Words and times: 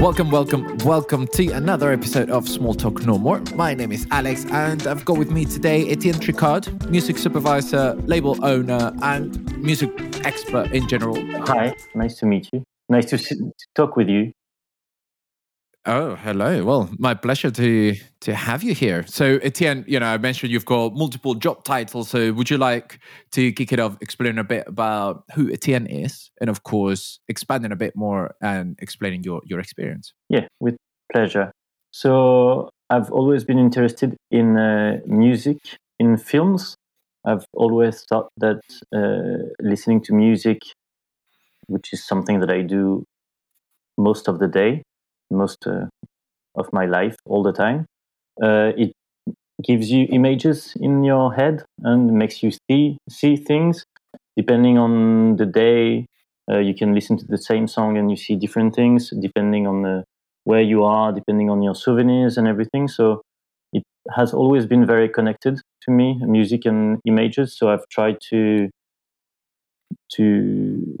Welcome, 0.00 0.30
welcome, 0.30 0.78
welcome 0.84 1.26
to 1.34 1.50
another 1.50 1.90
episode 1.90 2.30
of 2.30 2.48
Small 2.48 2.74
Talk 2.74 3.04
No 3.04 3.18
More. 3.18 3.40
My 3.56 3.74
name 3.74 3.90
is 3.90 4.06
Alex, 4.12 4.44
and 4.52 4.86
I've 4.86 5.04
got 5.04 5.18
with 5.18 5.32
me 5.32 5.44
today 5.44 5.90
Etienne 5.90 6.14
Tricard, 6.14 6.88
music 6.88 7.18
supervisor, 7.18 7.94
label 8.06 8.36
owner, 8.44 8.92
and 9.02 9.58
music 9.60 9.90
expert 10.24 10.70
in 10.70 10.86
general. 10.86 11.16
Hi, 11.46 11.74
nice 11.96 12.18
to 12.18 12.26
meet 12.26 12.48
you. 12.52 12.62
Nice 12.88 13.06
to, 13.06 13.18
to 13.18 13.52
talk 13.74 13.96
with 13.96 14.08
you. 14.08 14.32
Oh, 15.86 16.16
hello. 16.16 16.64
Well, 16.64 16.90
my 16.98 17.14
pleasure 17.14 17.50
to 17.50 17.94
to 18.20 18.34
have 18.34 18.62
you 18.62 18.74
here. 18.74 19.06
So, 19.06 19.38
Etienne, 19.42 19.84
you 19.86 19.98
know, 19.98 20.06
I 20.06 20.18
mentioned 20.18 20.52
you've 20.52 20.64
got 20.64 20.94
multiple 20.94 21.34
job 21.34 21.64
titles. 21.64 22.10
So, 22.10 22.32
would 22.32 22.50
you 22.50 22.58
like 22.58 22.98
to 23.30 23.52
kick 23.52 23.72
it 23.72 23.80
off, 23.80 23.96
explain 24.00 24.38
a 24.38 24.44
bit 24.44 24.64
about 24.66 25.24
who 25.34 25.50
Etienne 25.50 25.86
is, 25.86 26.30
and 26.40 26.50
of 26.50 26.62
course, 26.62 27.20
expanding 27.28 27.72
a 27.72 27.76
bit 27.76 27.96
more 27.96 28.34
and 28.42 28.76
explaining 28.80 29.22
your 29.22 29.40
your 29.46 29.60
experience? 29.60 30.12
Yeah, 30.28 30.46
with 30.60 30.76
pleasure. 31.10 31.52
So, 31.90 32.68
I've 32.90 33.10
always 33.10 33.44
been 33.44 33.58
interested 33.58 34.16
in 34.30 34.58
uh, 34.58 35.00
music 35.06 35.58
in 35.98 36.16
films. 36.18 36.74
I've 37.24 37.44
always 37.54 38.04
thought 38.08 38.28
that 38.36 38.60
uh, 38.94 39.46
listening 39.60 40.02
to 40.02 40.12
music, 40.12 40.58
which 41.66 41.92
is 41.92 42.06
something 42.06 42.40
that 42.40 42.50
I 42.50 42.62
do 42.62 43.04
most 43.96 44.28
of 44.28 44.38
the 44.38 44.48
day, 44.48 44.82
most 45.30 45.66
uh, 45.66 45.86
of 46.56 46.72
my 46.72 46.86
life 46.86 47.16
all 47.26 47.42
the 47.42 47.52
time. 47.52 47.86
Uh, 48.42 48.72
it 48.76 48.92
gives 49.64 49.90
you 49.90 50.06
images 50.10 50.74
in 50.80 51.04
your 51.04 51.34
head 51.34 51.64
and 51.82 52.12
makes 52.12 52.42
you 52.42 52.50
see 52.70 52.98
see 53.10 53.36
things. 53.36 53.84
Depending 54.36 54.78
on 54.78 55.36
the 55.36 55.46
day, 55.46 56.06
uh, 56.50 56.58
you 56.58 56.74
can 56.74 56.94
listen 56.94 57.18
to 57.18 57.26
the 57.26 57.38
same 57.38 57.66
song 57.66 57.98
and 57.98 58.10
you 58.10 58.16
see 58.16 58.36
different 58.36 58.74
things. 58.74 59.12
Depending 59.20 59.66
on 59.66 59.82
the, 59.82 60.04
where 60.44 60.62
you 60.62 60.84
are, 60.84 61.12
depending 61.12 61.50
on 61.50 61.62
your 61.62 61.74
souvenirs 61.74 62.38
and 62.38 62.46
everything. 62.48 62.88
So 62.88 63.22
it 63.72 63.82
has 64.16 64.32
always 64.32 64.66
been 64.66 64.86
very 64.86 65.08
connected 65.08 65.60
to 65.82 65.90
me, 65.90 66.18
music 66.22 66.64
and 66.66 67.00
images. 67.06 67.56
So 67.58 67.70
I've 67.70 67.88
tried 67.90 68.18
to 68.30 68.70
to 70.12 70.96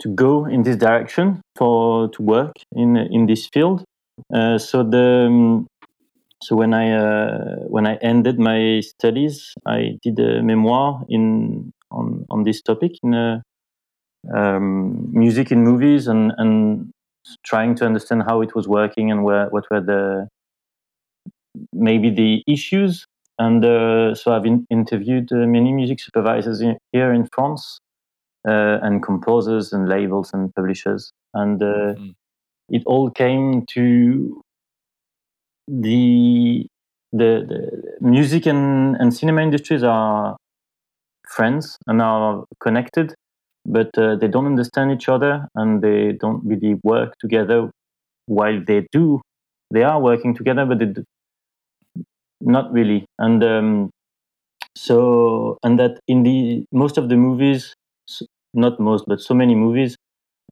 to 0.00 0.08
go 0.08 0.46
in 0.46 0.62
this 0.62 0.76
direction 0.76 1.40
for 1.56 2.08
to 2.10 2.22
work 2.22 2.56
in 2.72 2.96
in 2.96 3.26
this 3.26 3.48
field. 3.52 3.84
Uh, 4.34 4.58
so 4.58 4.82
the 4.82 5.26
um, 5.26 5.66
so 6.42 6.56
when 6.56 6.74
I 6.74 6.92
uh, 6.92 7.56
when 7.68 7.86
I 7.86 7.96
ended 7.96 8.38
my 8.38 8.80
studies, 8.80 9.54
I 9.66 9.98
did 10.02 10.18
a 10.18 10.42
memoir 10.42 11.04
in 11.08 11.72
on 11.90 12.26
on 12.30 12.44
this 12.44 12.62
topic 12.62 12.92
in 13.02 13.14
uh, 13.14 13.40
um, 14.34 15.12
music 15.12 15.52
in 15.52 15.62
movies 15.64 16.06
and 16.08 16.32
and 16.38 16.90
trying 17.44 17.74
to 17.76 17.86
understand 17.86 18.22
how 18.22 18.40
it 18.40 18.54
was 18.54 18.66
working 18.66 19.10
and 19.10 19.22
where 19.22 19.48
what 19.50 19.64
were 19.70 19.80
the 19.80 20.28
maybe 21.72 22.10
the 22.10 22.42
issues. 22.46 23.04
And 23.38 23.64
uh, 23.64 24.14
so 24.14 24.32
I've 24.32 24.44
in, 24.44 24.66
interviewed 24.70 25.32
uh, 25.32 25.46
many 25.46 25.72
music 25.72 25.98
supervisors 25.98 26.60
in, 26.60 26.76
here 26.92 27.10
in 27.12 27.26
France 27.32 27.80
and 28.44 29.02
composers 29.02 29.72
and 29.72 29.88
labels 29.88 30.32
and 30.32 30.54
publishers, 30.54 31.12
and 31.34 31.62
uh, 31.62 31.94
mm. 31.94 32.14
it 32.68 32.82
all 32.86 33.10
came 33.10 33.64
to 33.74 34.42
the 35.68 36.66
the, 37.12 37.44
the 37.48 38.06
music 38.06 38.46
and, 38.46 38.96
and 38.96 39.12
cinema 39.12 39.42
industries 39.42 39.82
are 39.82 40.36
friends 41.28 41.78
and 41.86 42.00
are 42.00 42.44
connected, 42.60 43.14
but 43.66 43.96
uh, 43.98 44.16
they 44.16 44.28
don't 44.28 44.46
understand 44.46 44.92
each 44.92 45.08
other 45.08 45.48
and 45.54 45.82
they 45.82 46.12
don't 46.12 46.44
really 46.44 46.76
work 46.82 47.14
together. 47.20 47.70
While 48.26 48.62
they 48.64 48.86
do, 48.92 49.20
they 49.72 49.82
are 49.82 50.00
working 50.00 50.34
together, 50.34 50.64
but 50.66 50.78
they 50.78 50.86
do, 50.86 51.04
not 52.40 52.72
really. 52.72 53.06
And 53.18 53.42
um, 53.42 53.90
so, 54.76 55.58
and 55.64 55.78
that 55.78 55.98
in 56.06 56.22
the 56.22 56.64
most 56.72 56.96
of 56.96 57.08
the 57.08 57.16
movies 57.16 57.74
not 58.54 58.80
most, 58.80 59.04
but 59.06 59.20
so 59.20 59.34
many 59.34 59.54
movies, 59.54 59.96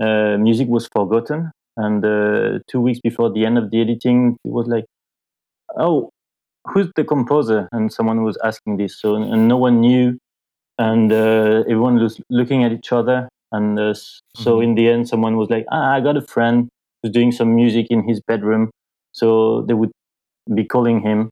uh, 0.00 0.36
music 0.38 0.68
was 0.68 0.88
forgotten. 0.88 1.50
And 1.76 2.04
uh, 2.04 2.58
two 2.68 2.80
weeks 2.80 3.00
before 3.00 3.30
the 3.32 3.46
end 3.46 3.56
of 3.58 3.70
the 3.70 3.80
editing, 3.80 4.36
it 4.44 4.50
was 4.50 4.66
like, 4.66 4.84
oh, 5.76 6.10
who's 6.66 6.88
the 6.96 7.04
composer? 7.04 7.68
And 7.72 7.92
someone 7.92 8.24
was 8.24 8.36
asking 8.44 8.78
this. 8.78 9.00
So, 9.00 9.14
and 9.14 9.48
no 9.48 9.56
one 9.56 9.80
knew. 9.80 10.18
And 10.78 11.12
uh, 11.12 11.64
everyone 11.68 11.98
was 11.98 12.20
looking 12.30 12.64
at 12.64 12.72
each 12.72 12.92
other. 12.92 13.28
And 13.52 13.78
uh, 13.78 13.94
so 13.94 14.18
mm-hmm. 14.36 14.62
in 14.62 14.74
the 14.74 14.88
end, 14.88 15.08
someone 15.08 15.36
was 15.36 15.50
like, 15.50 15.66
ah, 15.70 15.94
I 15.94 16.00
got 16.00 16.16
a 16.16 16.22
friend 16.22 16.68
who's 17.02 17.12
doing 17.12 17.32
some 17.32 17.54
music 17.54 17.86
in 17.90 18.08
his 18.08 18.20
bedroom. 18.20 18.70
So 19.12 19.62
they 19.62 19.74
would 19.74 19.90
be 20.54 20.64
calling 20.64 21.00
him 21.00 21.30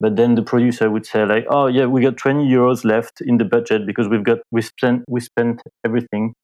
but 0.00 0.16
then 0.16 0.34
the 0.34 0.42
producer 0.42 0.90
would 0.90 1.06
say 1.06 1.24
like 1.24 1.46
oh 1.48 1.66
yeah 1.66 1.86
we 1.86 2.02
got 2.02 2.16
20 2.16 2.46
euros 2.46 2.84
left 2.84 3.20
in 3.20 3.38
the 3.38 3.44
budget 3.44 3.86
because 3.86 4.08
we've 4.08 4.24
got 4.24 4.38
we 4.50 4.62
spent 4.62 5.04
we 5.08 5.20
spent 5.20 5.62
everything. 5.84 6.34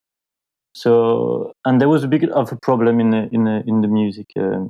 So 0.75 1.53
and 1.65 1.81
there 1.81 1.89
was 1.89 2.05
a 2.05 2.09
bit 2.09 2.31
of 2.31 2.51
a 2.51 2.57
problem 2.57 2.99
in 2.99 3.11
the, 3.11 3.29
in 3.31 3.45
the, 3.45 3.63
in 3.67 3.83
the 3.83 3.89
music 3.89 4.27
uh, 4.39 4.65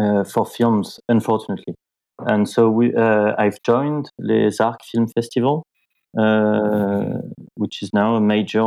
uh, 0.00 0.24
for 0.24 0.46
films 0.46 0.98
unfortunately. 1.08 1.74
And 2.20 2.48
so 2.48 2.70
we 2.70 2.94
uh, 2.94 3.34
I've 3.38 3.62
joined 3.62 4.10
Les 4.18 4.60
Arcs 4.60 4.90
Film 4.90 5.08
Festival 5.08 5.64
uh, 6.16 7.20
which 7.54 7.82
is 7.82 7.90
now 7.92 8.14
a 8.14 8.20
major 8.20 8.64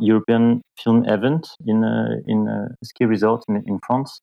European 0.00 0.62
film 0.82 1.04
event 1.06 1.48
in 1.66 1.84
a, 1.84 2.16
in 2.26 2.48
a 2.48 2.68
ski 2.84 3.04
resort 3.04 3.44
in, 3.48 3.62
in 3.66 3.78
France 3.86 4.20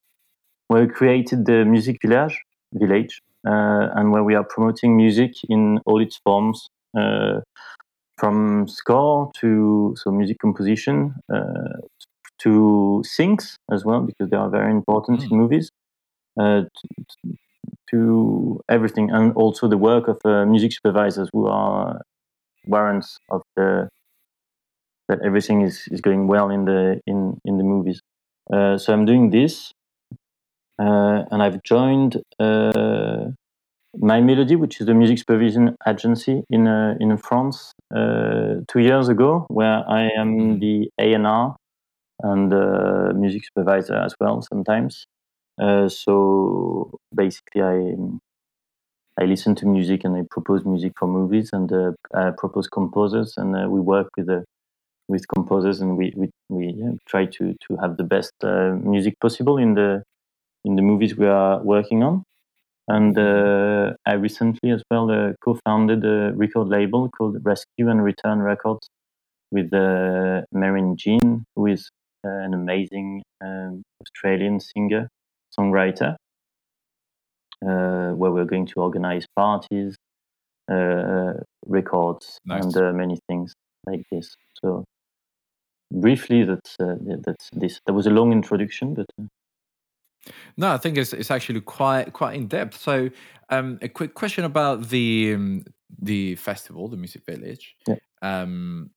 where 0.67 0.81
we 0.81 0.87
created 0.91 1.45
the 1.45 1.63
Music 1.65 1.97
Village 2.01 2.41
village 2.73 3.21
uh, 3.21 3.26
and 3.43 4.11
where 4.11 4.23
we 4.23 4.35
are 4.35 4.43
promoting 4.43 4.95
music 4.95 5.33
in 5.49 5.79
all 5.85 6.01
its 6.01 6.17
forms, 6.23 6.67
uh, 6.97 7.41
from 8.17 8.67
score 8.67 9.31
to 9.39 9.95
so 9.97 10.11
music 10.11 10.37
composition 10.39 11.15
uh, 11.33 11.77
to 12.39 13.03
syncs 13.05 13.55
as 13.71 13.85
well, 13.85 14.01
because 14.01 14.29
they 14.29 14.37
are 14.37 14.49
very 14.49 14.71
important 14.71 15.21
mm. 15.21 15.31
in 15.31 15.37
movies. 15.37 15.71
To, 16.39 16.67
to, 17.89 18.61
everything, 18.69 19.09
and 19.09 19.33
also 19.33 19.67
the 19.67 19.77
work 19.77 20.07
of 20.07 20.19
music 20.47 20.71
supervisors 20.71 21.29
who 21.33 21.47
are 21.47 21.99
warrants 22.67 23.17
of 23.31 23.41
the 23.55 23.89
that 25.07 25.19
everything 25.23 25.61
is, 25.61 25.87
is 25.89 26.01
going 26.01 26.27
well 26.27 26.49
in 26.49 26.65
the 26.65 26.99
in 27.07 27.39
in 27.45 27.57
the 27.57 27.63
movies. 27.63 28.01
Uh, 28.51 28.77
so 28.77 28.93
I'm 28.93 29.05
doing 29.05 29.29
this 29.29 29.71
uh, 29.71 29.76
and 30.77 31.41
I've 31.41 31.61
joined 31.63 32.21
uh, 32.39 33.25
My 33.95 34.21
Melody, 34.21 34.55
which 34.55 34.79
is 34.79 34.87
the 34.87 34.93
music 34.93 35.19
supervision 35.19 35.75
agency 35.87 36.43
in 36.49 36.67
uh, 36.67 36.95
in 36.99 37.17
France, 37.17 37.73
two 37.91 38.79
years 38.79 39.09
ago, 39.09 39.45
where 39.49 39.83
I 39.87 40.09
am 40.17 40.37
mm-hmm. 40.37 40.59
the 40.59 40.89
A&R 40.99 41.55
and 42.23 43.19
music 43.19 43.43
supervisor 43.45 43.95
as 43.95 44.15
well 44.19 44.41
sometimes. 44.41 45.05
so 45.87 46.99
basically, 47.13 47.61
I 47.61 47.95
I 49.19 49.25
listen 49.25 49.55
to 49.55 49.65
music 49.65 50.03
and 50.03 50.15
I 50.15 50.23
propose 50.29 50.63
music 50.63 50.93
for 50.97 51.07
movies 51.07 51.49
and 51.51 51.71
uh, 51.71 51.91
I 52.13 52.31
propose 52.37 52.67
composers 52.67 53.33
and 53.37 53.55
uh, 53.55 53.67
we 53.67 53.79
work 53.79 54.09
with 54.15 54.29
uh, 54.29 54.41
with 55.07 55.27
composers 55.27 55.81
and 55.81 55.97
we 55.97 56.13
we, 56.15 56.29
we 56.49 56.73
yeah, 56.77 56.91
try 57.07 57.25
to 57.25 57.55
to 57.67 57.77
have 57.77 57.97
the 57.97 58.03
best 58.03 58.31
music 58.43 59.15
possible 59.19 59.57
in 59.57 59.73
the 59.73 60.03
in 60.67 60.75
the 60.75 60.81
movies 60.81 61.15
we 61.15 61.25
are 61.25 61.63
working 61.63 62.03
on. 62.03 62.23
And 62.89 63.17
uh, 63.17 63.93
I 64.05 64.13
recently 64.13 64.71
as 64.71 64.81
well 64.91 65.09
uh, 65.09 65.33
co-founded 65.43 66.05
a 66.05 66.33
record 66.35 66.67
label 66.67 67.09
called 67.09 67.37
Rescue 67.43 67.89
and 67.89 68.03
Return 68.03 68.39
Records 68.39 68.87
with 69.51 69.73
uh, 69.73 70.41
Marin 70.51 70.95
Jean, 70.97 71.45
who 71.55 71.67
is 71.67 71.89
uh, 72.25 72.29
an 72.29 72.53
amazing 72.53 73.23
um, 73.43 73.83
Australian 74.01 74.59
singer, 74.59 75.09
songwriter, 75.57 76.15
uh, 77.65 78.11
where 78.19 78.31
we're 78.31 78.51
going 78.53 78.67
to 78.67 78.81
organize 78.81 79.25
parties, 79.35 79.95
uh, 80.71 81.33
records, 81.65 82.37
nice. 82.45 82.63
and 82.63 82.77
uh, 82.77 82.91
many 82.91 83.17
things 83.29 83.53
like 83.85 84.03
this. 84.11 84.35
So 84.61 84.83
briefly, 85.93 86.43
that's 86.43 86.75
that's 86.79 87.49
this. 87.53 87.79
That 87.85 87.93
was 87.93 88.07
a 88.07 88.11
long 88.11 88.31
introduction, 88.31 88.93
but 88.93 89.07
no, 90.57 90.71
I 90.71 90.77
think 90.77 90.97
it's 90.97 91.13
it's 91.13 91.31
actually 91.31 91.61
quite 91.61 92.13
quite 92.13 92.35
in 92.35 92.47
depth. 92.47 92.79
So, 92.79 93.09
um, 93.49 93.79
a 93.81 93.89
quick 93.89 94.13
question 94.13 94.43
about 94.43 94.89
the 94.89 95.33
um, 95.35 95.63
the 96.01 96.35
festival, 96.35 96.87
the 96.87 96.97
Music 96.97 97.25
Village. 97.25 97.75
Yeah. 97.87 97.95
Um, 98.21 98.91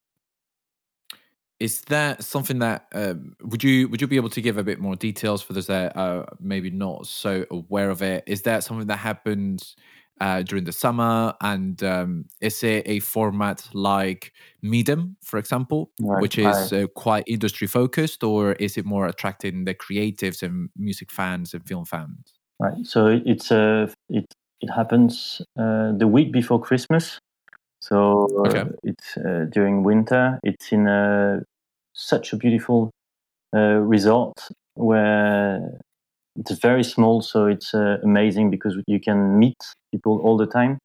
is 1.60 1.82
that 1.82 2.24
something 2.24 2.60
that 2.60 2.86
um, 2.92 3.36
would 3.42 3.62
you 3.62 3.88
would 3.88 4.00
you 4.00 4.06
be 4.06 4.16
able 4.16 4.30
to 4.30 4.40
give 4.40 4.56
a 4.56 4.64
bit 4.64 4.80
more 4.80 4.96
details 4.96 5.42
for 5.42 5.52
those 5.52 5.66
that 5.66 5.94
are 5.94 6.26
maybe 6.40 6.70
not 6.70 7.06
so 7.06 7.44
aware 7.50 7.90
of 7.90 8.00
it? 8.00 8.24
Is 8.26 8.42
that 8.42 8.64
something 8.64 8.86
that 8.86 8.96
happens 8.96 9.76
uh, 10.20 10.42
during 10.42 10.64
the 10.64 10.72
summer? 10.72 11.34
And 11.40 11.82
um, 11.82 12.26
is 12.40 12.62
it 12.62 12.82
a 12.86 13.00
format 13.00 13.68
like 13.72 14.32
MIDEM, 14.62 15.16
for 15.22 15.38
example, 15.38 15.90
Right. 16.00 16.20
which 16.20 16.38
is 16.38 16.72
uh, 16.72 16.86
quite 16.94 17.24
industry 17.26 17.66
focused, 17.66 18.22
or 18.24 18.52
is 18.52 18.76
it 18.76 18.84
more 18.84 19.06
attracting 19.06 19.64
the 19.64 19.74
creatives 19.74 20.42
and 20.42 20.70
music 20.76 21.10
fans 21.10 21.54
and 21.54 21.66
film 21.66 21.84
fans? 21.84 22.34
Right. 22.58 22.84
So 22.84 23.06
it's 23.06 23.50
uh, 23.50 23.88
it 24.08 24.26
it 24.60 24.70
happens 24.70 25.40
uh, 25.58 25.92
the 25.96 26.06
week 26.06 26.32
before 26.32 26.60
Christmas. 26.60 27.18
So 27.80 28.26
uh, 28.44 28.48
Okay. 28.48 28.64
it's 28.82 29.16
uh, 29.16 29.46
during 29.50 29.82
winter. 29.82 30.38
It's 30.42 30.70
in 30.70 30.86
a, 30.86 31.42
such 31.94 32.34
a 32.34 32.36
beautiful 32.36 32.90
uh, 33.56 33.80
resort 33.80 34.34
where 34.74 35.78
it's 36.36 36.52
very 36.60 36.84
small. 36.84 37.22
So 37.22 37.46
it's 37.46 37.74
uh, 37.74 37.98
amazing 38.02 38.50
because 38.50 38.76
you 38.86 39.00
can 39.00 39.38
meet 39.38 39.56
people 39.92 40.20
all 40.24 40.36
the 40.36 40.46
time. 40.46 40.78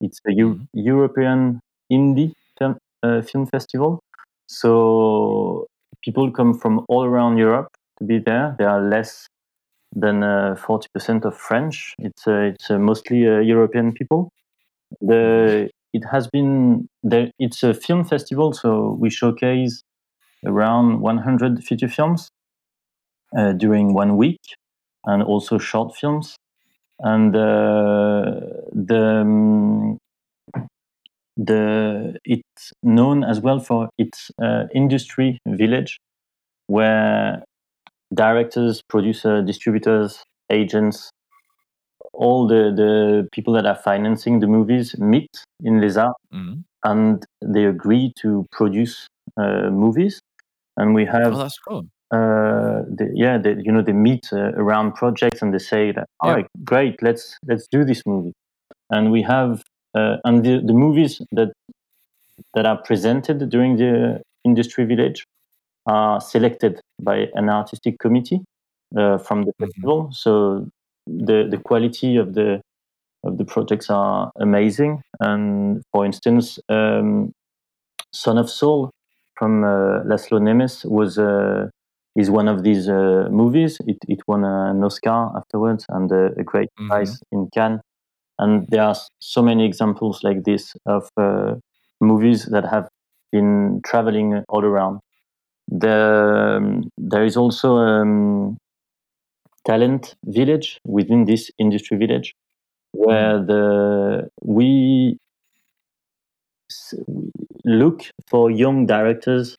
It's 0.00 0.20
a 0.28 0.32
Eu- 0.32 0.56
Mhm. 0.56 0.68
European 0.74 1.60
indie 1.92 2.32
film, 2.58 2.76
uh, 3.02 3.22
film 3.22 3.46
festival. 3.46 4.00
So 4.48 5.66
people 6.04 6.30
come 6.32 6.54
from 6.54 6.84
all 6.88 7.04
around 7.04 7.38
Europe 7.38 7.68
to 7.98 8.04
be 8.04 8.18
there. 8.18 8.54
There 8.58 8.68
are 8.68 8.80
less 8.82 9.28
than 9.94 10.22
uh, 10.22 10.56
forty 10.56 10.88
percent 10.94 11.24
of 11.24 11.36
French. 11.36 11.94
It's 11.98 12.26
uh, 12.28 12.52
it's 12.54 12.70
uh, 12.70 12.78
mostly 12.78 13.26
uh, 13.28 13.40
European 13.40 13.92
people. 13.92 14.30
The 15.00 15.70
it 15.92 16.04
has 16.12 16.28
been 16.28 16.88
there. 17.02 17.30
It's 17.38 17.62
a 17.62 17.74
film 17.74 18.04
festival, 18.04 18.52
so 18.52 18.96
we 19.00 19.10
showcase 19.10 19.82
around 20.46 21.00
150 21.00 21.88
films 21.88 22.30
uh, 23.36 23.52
during 23.52 23.94
one 23.94 24.16
week, 24.16 24.40
and 25.04 25.22
also 25.22 25.58
short 25.58 25.94
films. 25.96 26.36
And 27.00 27.34
uh, 27.34 28.40
the 28.72 29.20
um, 29.22 29.98
the 31.36 32.18
it's 32.24 32.72
known 32.82 33.22
as 33.24 33.40
well 33.40 33.60
for 33.60 33.88
its 33.98 34.30
uh, 34.42 34.64
industry 34.74 35.38
village, 35.46 35.98
where 36.66 37.42
directors, 38.14 38.82
producer, 38.88 39.42
distributors, 39.42 40.22
agents, 40.50 41.10
all 42.12 42.46
the, 42.48 42.72
the 42.74 43.28
people 43.32 43.52
that 43.54 43.66
are 43.66 43.76
financing 43.76 44.40
the 44.40 44.46
movies 44.46 44.98
meet 44.98 45.30
in 45.62 45.80
Les 45.80 45.96
Arcs 45.96 46.20
Mhm. 46.32 46.64
and 46.84 47.24
they 47.42 47.64
agree 47.64 48.12
to 48.22 48.44
produce 48.52 49.06
uh, 49.36 49.70
movies. 49.70 50.20
And 50.76 50.94
we 50.94 51.04
have, 51.06 51.34
Oh, 51.34 51.38
that's 51.38 51.58
cool. 51.58 51.86
Uh, 52.10 52.82
the, 52.88 53.10
yeah, 53.14 53.36
they, 53.38 53.54
you 53.62 53.70
know, 53.72 53.82
they 53.82 53.92
meet 53.92 54.28
uh, 54.32 54.52
around 54.54 54.94
projects 54.94 55.42
and 55.42 55.52
they 55.52 55.58
say 55.58 55.92
that, 55.92 56.06
all 56.20 56.30
Yeah. 56.30 56.36
right, 56.36 56.46
great, 56.64 57.02
let's 57.02 57.36
let's 57.46 57.66
do 57.68 57.84
this 57.84 58.02
movie. 58.06 58.32
And 58.90 59.10
we 59.12 59.22
have, 59.22 59.62
uh, 59.94 60.16
and 60.24 60.44
the, 60.44 60.60
the 60.64 60.72
movies 60.72 61.20
that 61.32 61.52
that 62.54 62.66
are 62.66 62.78
presented 62.82 63.48
during 63.50 63.76
the 63.76 64.22
industry 64.44 64.84
village 64.84 65.24
are 65.86 66.20
selected 66.20 66.80
by 67.00 67.28
an 67.34 67.48
artistic 67.48 67.98
committee 67.98 68.40
uh, 68.96 69.18
from 69.18 69.44
the 69.44 69.52
Mhm. 69.58 69.66
festival. 69.66 70.10
So 70.12 70.66
the 71.06 71.46
the 71.50 71.58
quality 71.58 72.16
of 72.16 72.34
the 72.34 72.60
of 73.24 73.38
the 73.38 73.44
projects 73.44 73.90
are 73.90 74.30
amazing. 74.40 75.02
And 75.20 75.82
for 75.92 76.06
instance, 76.06 76.58
um, 76.68 77.32
Son 78.12 78.38
of 78.38 78.50
Saul 78.50 78.90
from 79.36 79.64
uh, 79.64 80.02
Laszlo 80.04 80.40
Nemes 80.40 80.84
was 80.84 81.18
uh, 81.18 81.68
is 82.18 82.30
one 82.30 82.48
of 82.48 82.64
these 82.64 82.88
uh, 82.88 83.28
movies. 83.30 83.78
It, 83.86 83.98
it 84.08 84.20
won 84.28 84.44
an 84.44 84.84
Oscar 84.84 85.30
afterwards 85.36 85.86
and 85.90 86.10
a, 86.12 86.32
a 86.38 86.44
great 86.44 86.70
Mhm. 86.80 86.88
prize 86.88 87.14
in 87.32 87.48
Cannes. 87.54 87.80
And 88.38 88.66
there 88.68 88.82
are 88.84 88.96
so 89.20 89.42
many 89.42 89.64
examples 89.66 90.22
like 90.24 90.44
this 90.44 90.74
of 90.86 91.08
uh, 91.16 91.56
movies 92.00 92.46
that 92.46 92.64
have 92.66 92.88
been 93.32 93.80
traveling 93.84 94.44
all 94.48 94.64
around. 94.64 95.00
The, 95.68 96.56
um, 96.58 96.90
there 96.98 97.24
is 97.24 97.36
also 97.36 97.76
um, 97.76 98.58
talent 99.66 100.14
village 100.24 100.80
within 100.84 101.24
this 101.24 101.50
industry 101.58 101.96
village 101.96 102.34
where 102.92 103.38
the 103.44 104.28
we, 104.42 105.18
s- 106.70 106.94
we 107.06 107.30
look 107.64 108.02
for 108.28 108.50
young 108.50 108.86
directors 108.86 109.56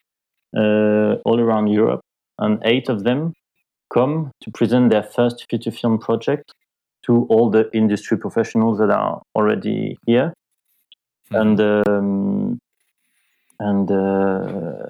uh, 0.56 1.16
all 1.26 1.40
around 1.40 1.68
Europe, 1.68 2.02
and 2.39 2.62
eight 2.65 2.89
of 2.89 3.03
them 3.03 3.33
come 3.94 4.31
to 4.41 4.51
present 4.51 4.89
their 4.91 5.03
first 5.03 5.45
feature 5.50 5.71
film 5.71 6.00
project 6.00 6.53
to 7.06 7.25
all 7.30 7.50
the 7.50 7.69
industry 7.74 8.18
professionals 8.18 8.80
that 8.80 8.89
are 8.91 9.21
already 9.36 9.97
here, 10.06 10.33
and 11.33 11.59
um, 11.59 12.59
and 13.59 13.91
uh, 13.91 14.88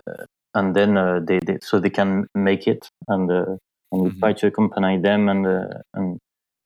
and 0.55 0.75
then 0.75 0.97
uh, 0.97 1.19
they, 1.23 1.39
they 1.45 1.57
so 1.61 1.79
they 1.79 1.89
can 1.89 2.27
make 2.35 2.67
it, 2.67 2.89
and 3.07 3.31
uh, 3.31 3.45
and 3.91 4.01
we 4.03 4.09
Mhm. 4.09 4.19
try 4.19 4.33
to 4.33 4.47
accompany 4.47 4.97
them 4.99 5.29
and 5.29 5.47
uh, 5.47 5.81
and 5.93 6.19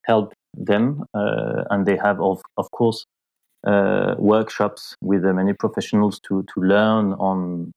help 0.06 0.34
them, 0.56 1.06
uh, 1.14 1.64
and 1.72 1.86
they 1.86 1.98
have 1.98 2.22
of 2.22 2.42
of 2.58 2.70
course 2.72 3.06
uh, 3.68 4.16
workshops 4.20 4.96
with 5.02 5.26
uh, 5.26 5.34
many 5.34 5.54
professionals 5.54 6.20
to 6.28 6.44
to 6.54 6.62
learn 6.62 7.14
on 7.14 7.72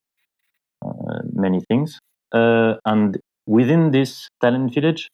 uh, 0.84 1.20
many 1.32 1.60
things. 1.68 1.98
Uh, 2.36 2.74
and 2.84 3.18
within 3.46 3.90
this 3.90 4.28
talent 4.42 4.74
village, 4.74 5.08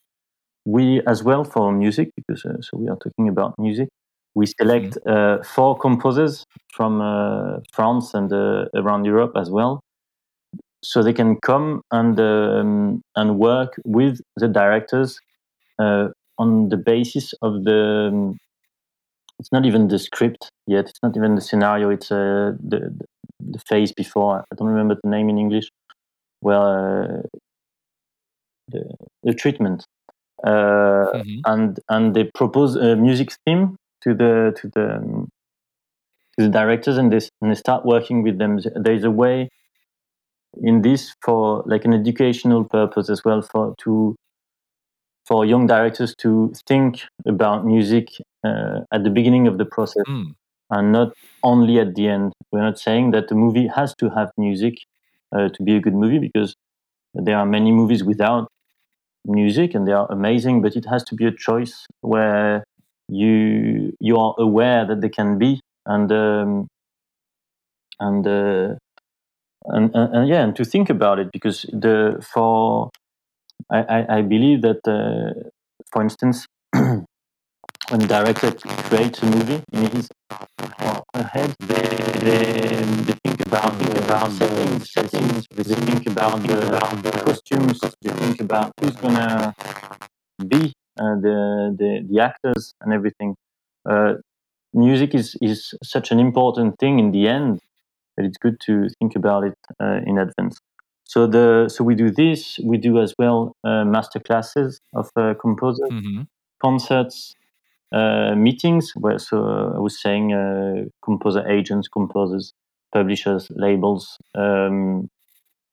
we 0.65 1.03
as 1.07 1.23
well 1.23 1.45
for 1.45 1.73
music 1.73 2.11
because 2.17 2.45
uh, 2.45 2.61
so 2.67 2.79
we 2.79 2.89
are 2.89 2.97
talking 3.05 3.29
about 3.29 3.55
music. 3.59 3.89
We 4.35 4.47
select 4.47 4.97
uh, 5.07 5.43
four 5.43 5.77
composers 5.79 6.45
from 6.77 7.01
uh, 7.01 7.59
France 7.73 8.15
and 8.15 8.33
uh, 8.33 8.67
around 8.75 9.05
Europe 9.05 9.33
as 9.37 9.51
well, 9.51 9.81
so 10.83 11.03
they 11.03 11.13
can 11.13 11.37
come 11.41 11.83
and 11.91 12.19
um, 12.21 13.03
and 13.17 13.39
work 13.39 13.73
with 13.85 14.21
the 14.37 14.49
directors 14.49 15.19
uh, 15.79 16.09
on 16.39 16.69
the 16.71 16.77
basis 16.77 17.35
of 17.43 17.65
the. 17.65 18.11
um, 18.13 18.37
it's 19.39 19.53
not 19.53 19.65
even 19.67 19.89
the 19.89 19.99
script 19.99 20.49
yet. 20.67 20.89
It's 20.89 21.03
not 21.03 21.17
even 21.17 21.35
the 21.35 21.41
scenario. 21.41 21.91
It's 21.91 22.11
uh, 22.13 22.53
the 22.63 22.97
the 23.41 23.59
phase 23.69 23.93
before. 23.93 24.45
I 24.53 24.55
don't 24.57 24.69
remember 24.69 24.97
the 25.03 25.11
name 25.11 25.29
in 25.29 25.39
English. 25.39 25.69
Well, 26.43 26.63
uh, 26.67 27.23
the 28.69 28.95
the 29.23 29.35
treatment. 29.35 29.87
Uh, 30.45 31.13
Mhm. 31.15 31.41
and 31.47 31.81
and 31.89 32.15
they 32.15 32.25
propose 32.25 32.77
a 32.77 32.97
music 32.97 33.31
theme 33.45 33.77
to 34.03 34.15
the 34.15 34.53
to 34.61 34.69
the 34.75 34.97
um, 34.97 35.29
to 36.39 36.45
the 36.47 36.51
directors 36.51 36.99
and 36.99 37.13
they 37.13 37.21
and 37.41 37.51
they 37.51 37.55
start 37.55 37.85
working 37.85 38.23
with 38.23 38.39
them. 38.39 38.59
There's 38.77 39.05
a 39.05 39.11
way 39.11 39.49
in 40.63 40.83
this 40.83 41.15
for 41.25 41.63
like 41.67 41.85
an 41.85 41.93
educational 41.95 42.65
purpose 42.65 43.09
as 43.11 43.25
well 43.25 43.43
for 43.43 43.75
to 43.85 44.17
for 45.27 45.45
young 45.47 45.67
directors 45.67 46.15
to 46.17 46.53
think 46.67 47.03
about 47.27 47.65
music 47.65 48.09
uh, 48.45 48.81
at 48.93 49.05
the 49.05 49.11
beginning 49.11 49.47
of 49.47 49.59
the 49.59 49.65
process 49.65 50.05
Mm. 50.09 50.35
and 50.71 50.93
not 50.93 51.13
only 51.45 51.79
at 51.81 51.95
the 51.95 52.09
end. 52.09 52.33
We're 52.53 52.63
not 52.63 52.79
saying 52.79 53.13
that 53.13 53.29
the 53.29 53.35
movie 53.35 53.69
has 53.69 53.95
to 53.97 54.11
have 54.11 54.31
music 54.37 54.75
uh, 55.37 55.49
to 55.49 55.63
be 55.63 55.77
a 55.77 55.81
good 55.81 55.95
movie 55.95 56.19
because 56.19 56.55
there 57.15 57.37
are 57.37 57.47
many 57.47 57.71
movies 57.71 58.03
without 58.05 58.49
music 59.25 59.75
and 59.75 59.87
they 59.87 59.93
are 59.93 60.11
amazing, 60.11 60.63
but 60.63 60.77
it 60.77 60.87
has 60.87 61.05
to 61.05 61.15
be 61.15 61.27
a 61.27 61.33
choice 61.33 61.87
where 62.01 62.65
you 63.09 63.93
you 64.01 64.17
are 64.17 64.35
aware 64.39 64.87
that 64.87 65.01
they 65.01 65.09
can 65.09 65.39
be 65.39 65.61
and 65.87 66.11
um, 66.13 66.69
and, 68.01 68.27
uh, 68.27 68.75
and 69.67 69.95
and 69.95 70.15
and 70.15 70.29
yeah, 70.29 70.43
and 70.43 70.57
to 70.57 70.65
think 70.65 70.91
about 70.91 71.19
it 71.19 71.31
because 71.33 71.63
the 71.73 72.25
for 72.33 72.91
I 73.71 74.07
I, 74.09 74.23
believe 74.23 74.63
that 74.63 74.81
uh, 74.87 75.49
for 75.93 76.03
instance. 76.03 76.47
When 77.91 78.01
director 78.07 78.53
creates 78.53 79.23
a 79.23 79.27
movie 79.27 79.61
in 79.73 79.87
his 79.91 80.09
head, 81.15 81.55
they, 81.61 81.83
they, 82.23 82.85
they 83.07 83.32
about 83.53 83.73
think 83.81 83.97
about 84.05 84.33
settings, 84.33 84.93
settings. 84.93 85.47
They 85.55 85.75
think 85.75 86.07
about 86.07 86.41
the, 86.43 86.57
the 87.03 87.11
costumes. 87.25 87.81
They 88.03 88.11
think 88.11 88.41
about 88.41 88.73
who's 88.81 88.97
gonna 88.97 89.55
be 90.49 90.73
uh, 91.01 91.17
the, 91.27 91.39
the 91.79 91.91
the 92.11 92.21
actors 92.21 92.73
and 92.83 92.93
everything. 92.93 93.37
Uh, 93.89 94.15
music 94.75 95.15
is 95.15 95.37
is 95.43 95.75
such 95.83 96.11
an 96.13 96.21
important 96.21 96.79
thing 96.81 96.99
in 96.99 97.13
the 97.13 97.29
end 97.29 97.61
that 98.17 98.27
it's 98.27 98.39
good 98.39 98.59
to 98.67 98.89
think 98.99 99.17
about 99.17 99.45
it 99.45 99.55
uh, 99.83 100.01
in 100.07 100.19
advance. 100.19 100.59
So 101.05 101.27
the 101.27 101.69
so 101.69 101.85
we 101.85 101.95
do 101.95 102.11
this. 102.11 102.59
We 102.65 102.79
do 102.79 103.01
as 103.01 103.15
well 103.19 103.55
uh, 103.65 103.85
master 103.85 104.21
classes 104.21 104.81
of 104.95 105.09
uh, 105.17 105.35
composers 105.41 105.91
Mhm. 105.93 106.27
concerts, 106.63 107.35
uh, 107.93 108.35
meetings 108.37 108.93
where 108.97 109.19
so 109.19 109.37
I 109.77 109.79
was 109.79 110.01
saying 110.01 110.33
uh, 110.33 110.85
composer 111.05 111.47
agents, 111.49 111.89
composers, 111.89 112.53
publishers, 112.93 113.49
labels, 113.51 114.17
um, 114.35 115.09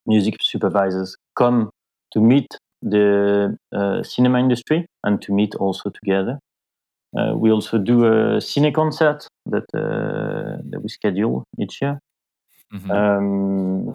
music 0.06 0.36
supervisors 0.40 1.16
come 1.36 1.70
to 2.12 2.20
meet 2.20 2.48
the 2.82 3.56
uh, 3.72 4.02
cinema 4.02 4.38
industry 4.38 4.86
and 5.04 5.20
to 5.22 5.32
meet 5.32 5.54
also 5.56 5.90
together. 5.90 6.38
Uh, 7.16 7.32
we 7.36 7.50
also 7.50 7.78
do 7.78 8.04
a 8.04 8.40
cine 8.40 8.72
concert 8.72 9.26
that 9.46 9.64
uh, 9.74 10.58
that 10.70 10.80
we 10.82 10.88
schedule 10.88 11.44
each 11.58 11.82
year. 11.82 11.98
Mhm. 12.72 12.90
Um, 12.90 13.94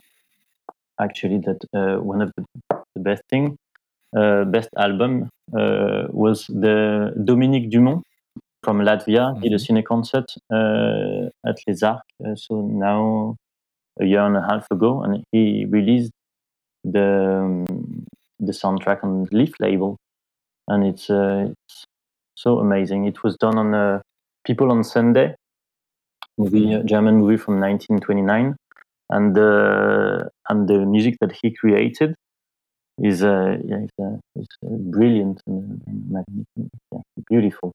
actually, 1.00 1.40
that 1.48 1.60
uh, 1.74 1.98
one 2.02 2.22
of 2.22 2.32
the, 2.36 2.44
the 2.96 3.02
best 3.02 3.24
thing, 3.30 3.58
uh, 4.18 4.44
best 4.46 4.70
album 4.78 5.30
uh, 5.58 6.04
was 6.10 6.46
the 6.48 7.14
Dominique 7.24 7.70
Dumont 7.72 8.04
from 8.66 8.80
Latvia 8.80 9.40
did 9.42 9.54
a 9.54 9.58
cine 9.58 9.84
concert 9.84 10.26
uh, 10.52 11.30
at 11.50 11.58
Les 11.68 11.84
Arcs. 11.84 12.04
Uh, 12.26 12.36
so 12.36 12.62
now 12.62 13.36
a 14.02 14.06
year 14.06 14.26
and 14.26 14.36
a 14.36 14.42
half 14.42 14.66
ago, 14.72 15.04
and 15.04 15.24
he 15.32 15.66
released 15.70 16.12
the 16.84 17.08
um, 17.44 17.66
the 18.40 18.52
soundtrack 18.52 19.04
on 19.04 19.28
Leaf 19.32 19.54
label, 19.60 19.98
and 20.68 20.86
it's 20.86 21.10
uh, 21.10 21.48
it's 21.50 21.86
so 22.36 22.60
amazing. 22.60 23.06
It 23.06 23.24
was 23.24 23.38
done 23.38 23.58
on 23.58 23.74
uh, 23.74 24.02
People 24.46 24.72
on 24.72 24.84
Sunday, 24.84 25.36
movie 26.38 26.76
uh, 26.76 26.84
German 26.84 27.16
movie 27.18 27.38
from 27.38 27.60
1929, 27.60 28.56
and 29.12 29.36
the 29.36 30.30
and 30.50 30.68
the 30.68 30.80
music 30.86 31.16
that 31.22 31.32
he 31.42 31.52
created 31.52 32.16
is 33.02 33.24
uh, 33.24 33.58
yeah, 33.66 33.78
it's, 33.86 34.00
uh, 34.02 34.18
it's 34.36 34.58
uh, 34.66 34.70
brilliant 34.98 35.42
and, 35.48 35.82
and 35.88 36.12
magnificent, 36.12 36.72
yeah, 36.92 37.00
beautiful. 37.30 37.72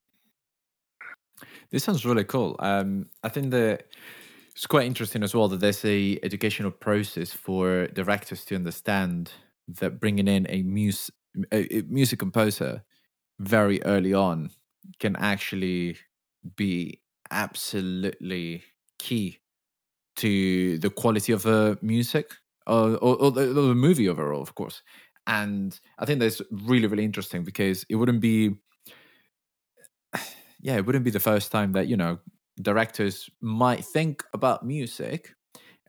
This 1.69 1.83
sounds 1.83 2.05
really 2.05 2.23
cool. 2.23 2.55
Um, 2.59 3.07
I 3.23 3.29
think 3.29 3.51
that 3.51 3.85
it's 4.55 4.67
quite 4.67 4.85
interesting 4.85 5.23
as 5.23 5.33
well 5.33 5.47
that 5.47 5.59
there's 5.59 5.83
a 5.85 6.19
educational 6.23 6.71
process 6.71 7.33
for 7.33 7.87
directors 7.87 8.45
to 8.45 8.55
understand 8.55 9.31
that 9.67 9.99
bringing 9.99 10.27
in 10.27 10.45
a, 10.49 10.61
mus- 10.63 11.11
a, 11.51 11.83
music 11.87 12.19
composer 12.19 12.83
very 13.39 13.81
early 13.83 14.13
on 14.13 14.51
can 14.99 15.15
actually 15.15 15.97
be 16.55 16.99
absolutely 17.31 18.63
key 18.99 19.39
to 20.17 20.77
the 20.79 20.89
quality 20.89 21.31
of 21.31 21.43
the 21.43 21.77
music 21.81 22.31
or, 22.67 22.97
or, 22.97 23.15
or 23.15 23.31
the, 23.31 23.45
the 23.47 23.61
movie 23.73 24.09
overall, 24.09 24.41
of 24.41 24.53
course. 24.55 24.83
And 25.27 25.79
I 25.97 26.05
think 26.05 26.19
that's 26.19 26.41
really, 26.51 26.87
really 26.87 27.05
interesting 27.05 27.43
because 27.43 27.85
it 27.89 27.95
wouldn't 27.95 28.21
be 28.21 28.55
yeah, 30.61 30.77
it 30.77 30.85
wouldn't 30.85 31.05
be 31.05 31.11
the 31.11 31.19
first 31.19 31.51
time 31.51 31.73
that, 31.73 31.87
you 31.87 31.97
know, 31.97 32.19
directors 32.61 33.29
might 33.41 33.83
think 33.83 34.23
about 34.33 34.65
music 34.65 35.33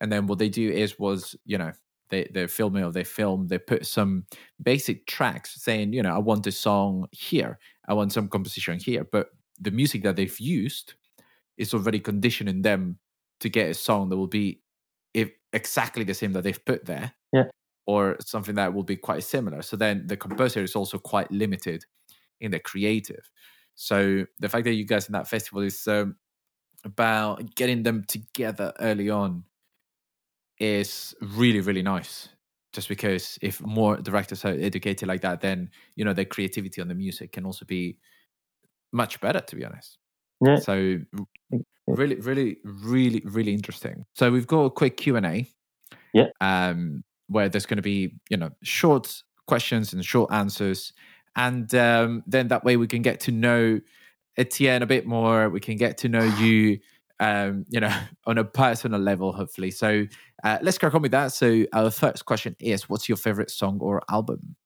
and 0.02 0.10
then 0.10 0.26
what 0.26 0.38
they 0.40 0.48
do 0.48 0.68
is 0.68 0.98
was, 0.98 1.36
you 1.44 1.56
know, 1.56 1.72
they, 2.10 2.28
they're 2.34 2.48
filming 2.48 2.82
or 2.84 2.90
they 2.90 3.04
film, 3.04 3.46
they 3.46 3.58
put 3.58 3.86
some 3.86 4.26
basic 4.60 5.06
tracks 5.06 5.62
saying, 5.62 5.92
you 5.92 6.02
know, 6.02 6.14
I 6.14 6.18
want 6.18 6.46
a 6.48 6.52
song 6.52 7.06
here, 7.12 7.58
I 7.88 7.94
want 7.94 8.12
some 8.12 8.28
composition 8.28 8.80
here. 8.80 9.06
But 9.10 9.28
the 9.60 9.70
music 9.70 10.02
that 10.02 10.16
they've 10.16 10.40
used 10.40 10.94
is 11.56 11.72
already 11.72 12.00
conditioning 12.00 12.62
them 12.62 12.98
to 13.40 13.48
get 13.48 13.70
a 13.70 13.74
song 13.74 14.08
that 14.08 14.16
will 14.16 14.26
be 14.26 14.60
if 15.14 15.30
exactly 15.52 16.04
the 16.04 16.14
same 16.14 16.32
that 16.32 16.42
they've 16.42 16.64
put 16.64 16.84
there. 16.84 17.12
Yeah. 17.32 17.44
Or 17.86 18.16
something 18.20 18.56
that 18.56 18.74
will 18.74 18.84
be 18.84 18.96
quite 18.96 19.22
similar. 19.22 19.62
So 19.62 19.76
then 19.76 20.06
the 20.06 20.16
composer 20.16 20.62
is 20.62 20.74
also 20.74 20.98
quite 20.98 21.30
limited 21.30 21.84
in 22.40 22.50
the 22.50 22.58
creative. 22.58 23.30
So 23.74 24.26
the 24.38 24.48
fact 24.48 24.64
that 24.64 24.74
you 24.74 24.84
guys 24.84 25.06
in 25.06 25.12
that 25.12 25.28
festival 25.28 25.62
is 25.62 25.86
um, 25.88 26.16
about 26.84 27.54
getting 27.54 27.82
them 27.82 28.04
together 28.06 28.72
early 28.80 29.10
on 29.10 29.44
is 30.58 31.14
really 31.20 31.60
really 31.60 31.82
nice. 31.82 32.28
Just 32.72 32.88
because 32.88 33.38
if 33.42 33.60
more 33.60 33.98
directors 33.98 34.44
are 34.44 34.56
educated 34.58 35.06
like 35.06 35.20
that, 35.22 35.40
then 35.40 35.70
you 35.94 36.04
know 36.04 36.12
their 36.12 36.24
creativity 36.24 36.80
on 36.80 36.88
the 36.88 36.94
music 36.94 37.32
can 37.32 37.44
also 37.44 37.64
be 37.64 37.98
much 38.92 39.20
better. 39.20 39.40
To 39.40 39.56
be 39.56 39.64
honest. 39.64 39.98
Yeah. 40.40 40.56
So 40.56 40.98
really, 41.86 42.16
really, 42.16 42.58
really, 42.64 43.22
really 43.24 43.52
interesting. 43.52 44.04
So 44.14 44.30
we've 44.30 44.46
got 44.46 44.64
a 44.64 44.70
quick 44.70 44.96
Q 44.96 45.16
and 45.16 45.26
A. 45.26 45.46
Yeah. 46.14 46.28
Um, 46.40 47.04
where 47.28 47.48
there's 47.48 47.66
going 47.66 47.76
to 47.76 47.82
be 47.82 48.14
you 48.30 48.36
know 48.36 48.50
short 48.62 49.22
questions 49.46 49.92
and 49.92 50.04
short 50.04 50.32
answers, 50.32 50.92
and 51.36 51.74
um, 51.74 52.22
then 52.26 52.48
that 52.48 52.64
way 52.64 52.76
we 52.76 52.86
can 52.86 53.02
get 53.02 53.20
to 53.20 53.32
know 53.32 53.80
Etienne 54.36 54.82
a 54.82 54.86
bit 54.86 55.06
more. 55.06 55.48
We 55.48 55.60
can 55.60 55.76
get 55.76 55.98
to 55.98 56.08
know 56.08 56.22
you, 56.22 56.78
um, 57.20 57.64
you 57.68 57.80
know, 57.80 57.94
on 58.26 58.38
a 58.38 58.44
personal 58.44 59.00
level, 59.00 59.32
hopefully. 59.32 59.70
So 59.70 60.06
uh, 60.44 60.58
let's 60.62 60.78
crack 60.78 60.94
on 60.94 61.02
with 61.02 61.12
that. 61.12 61.32
So 61.32 61.64
our 61.72 61.90
first 61.90 62.24
question 62.24 62.56
is, 62.58 62.88
what's 62.88 63.08
your 63.08 63.16
favorite 63.16 63.50
song 63.50 63.78
or 63.80 64.02
album? 64.10 64.56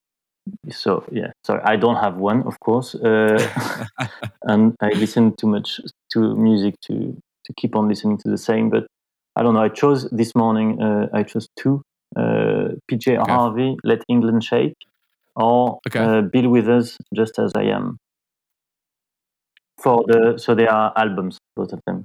So 0.69 1.03
yeah, 1.11 1.31
sorry, 1.45 1.61
I 1.63 1.75
don't 1.75 1.97
have 1.97 2.17
one, 2.17 2.43
of 2.43 2.59
course, 2.59 2.95
uh, 2.95 3.77
and 4.43 4.75
I 4.81 4.89
listen 4.89 5.35
too 5.35 5.47
much 5.47 5.79
to 6.13 6.35
music 6.35 6.75
to 6.85 7.17
to 7.45 7.53
keep 7.53 7.75
on 7.75 7.87
listening 7.87 8.17
to 8.19 8.29
the 8.29 8.37
same. 8.37 8.69
But 8.69 8.87
I 9.35 9.43
don't 9.43 9.53
know. 9.53 9.61
I 9.61 9.69
chose 9.69 10.09
this 10.09 10.35
morning. 10.35 10.81
Uh, 10.81 11.07
I 11.13 11.23
chose 11.23 11.49
two: 11.57 11.81
uh, 12.15 12.75
PJ 12.89 13.17
Okay. 13.17 13.31
Harvey, 13.31 13.75
"Let 13.83 14.03
England 14.07 14.43
Shake," 14.43 14.75
or 15.37 15.79
Okay. 15.87 15.99
uh, 15.99 16.21
Bill 16.21 16.49
Withers, 16.49 16.97
"Just 17.15 17.39
as 17.39 17.51
I 17.55 17.63
Am." 17.63 17.97
For 19.81 20.03
the 20.07 20.37
so 20.37 20.55
they 20.55 20.67
are 20.67 20.91
albums, 20.95 21.37
both 21.55 21.71
of 21.71 21.79
them. 21.85 22.03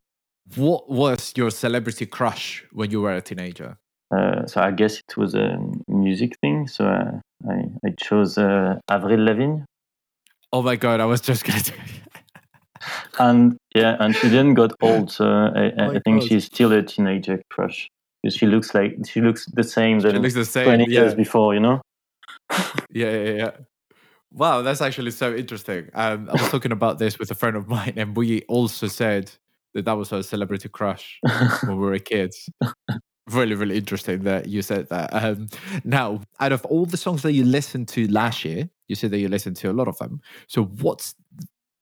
What 0.57 0.91
was 0.91 1.33
your 1.37 1.51
celebrity 1.51 2.07
crush 2.07 2.65
when 2.73 2.91
you 2.91 3.01
were 3.01 3.15
a 3.15 3.23
teenager? 3.23 3.79
Uh, 4.15 4.45
so 4.47 4.61
I 4.61 4.71
guess 4.73 4.99
it 4.99 5.17
was 5.17 5.35
a 5.35 5.57
music 5.89 6.37
thing. 6.43 6.69
So 6.69 6.85
uh, 6.87 7.13
I 7.49 7.65
I 7.87 7.91
chose 7.99 8.37
uh, 8.37 8.79
Avril 8.91 9.25
Lavigne. 9.25 9.63
Oh 10.53 10.61
my 10.63 10.77
god, 10.77 11.01
I 11.01 11.07
was 11.07 11.23
just 11.23 11.45
gonna. 11.45 11.63
Do... 11.63 11.73
and 13.19 13.57
yeah, 13.75 13.97
and 14.01 14.15
she 14.15 14.29
didn't 14.29 14.55
got 14.55 14.73
old, 14.83 15.11
so 15.11 15.25
I, 15.25 15.73
Oh 15.79 15.91
I 15.97 16.01
think 16.05 16.21
God. 16.21 16.29
she's 16.29 16.45
still 16.45 16.73
a 16.73 16.83
teenager 16.83 17.41
crush 17.51 17.89
because 18.23 18.37
she 18.37 18.47
looks 18.47 18.75
like 18.75 18.97
she 19.09 19.23
looks 19.23 19.47
the 19.47 19.65
same 19.65 20.01
She 20.01 20.09
than 20.09 20.21
looks 20.21 20.35
the 20.35 20.45
same. 20.45 20.65
twenty 20.67 20.91
years 20.93 21.15
before, 21.15 21.55
you 21.55 21.61
know. 21.61 21.81
Yeah, 22.91 23.11
yeah, 23.11 23.31
yeah. 23.31 23.51
Wow, 24.33 24.63
that's 24.63 24.81
actually 24.81 25.11
so 25.11 25.35
interesting. 25.35 25.91
Um, 25.95 26.29
I 26.31 26.33
was 26.33 26.51
talking 26.51 26.73
about 26.73 26.99
this 26.99 27.19
with 27.19 27.31
a 27.31 27.35
friend 27.35 27.57
of 27.57 27.69
mine, 27.69 27.95
and 27.97 28.17
we 28.17 28.43
also 28.43 28.87
said 28.89 29.31
that 29.75 29.85
that 29.85 29.93
was 29.93 30.13
our 30.13 30.23
celebrity 30.23 30.69
crush 30.69 31.19
when 31.65 31.77
we 31.77 31.87
were 31.87 31.99
kids. 31.99 32.49
Really, 33.31 33.55
really 33.55 33.77
interesting 33.77 34.25
that 34.25 34.49
you 34.49 34.63
said 34.63 34.89
that. 34.89 35.11
Um, 35.13 35.49
now, 35.85 36.23
out 36.41 36.53
of 36.53 36.65
all 36.65 36.87
the 36.87 36.97
songs 36.97 37.23
that 37.23 37.33
you 37.33 37.45
listened 37.45 37.89
to 37.89 38.09
last 38.09 38.45
year, 38.45 38.69
you 38.89 38.97
said 38.97 39.11
that 39.13 39.19
you 39.19 39.29
listened 39.29 39.57
to 39.57 39.71
a 39.71 39.73
lot 39.73 39.87
of 39.87 39.97
them. 39.99 40.21
So, 40.49 40.65
what's 40.65 41.15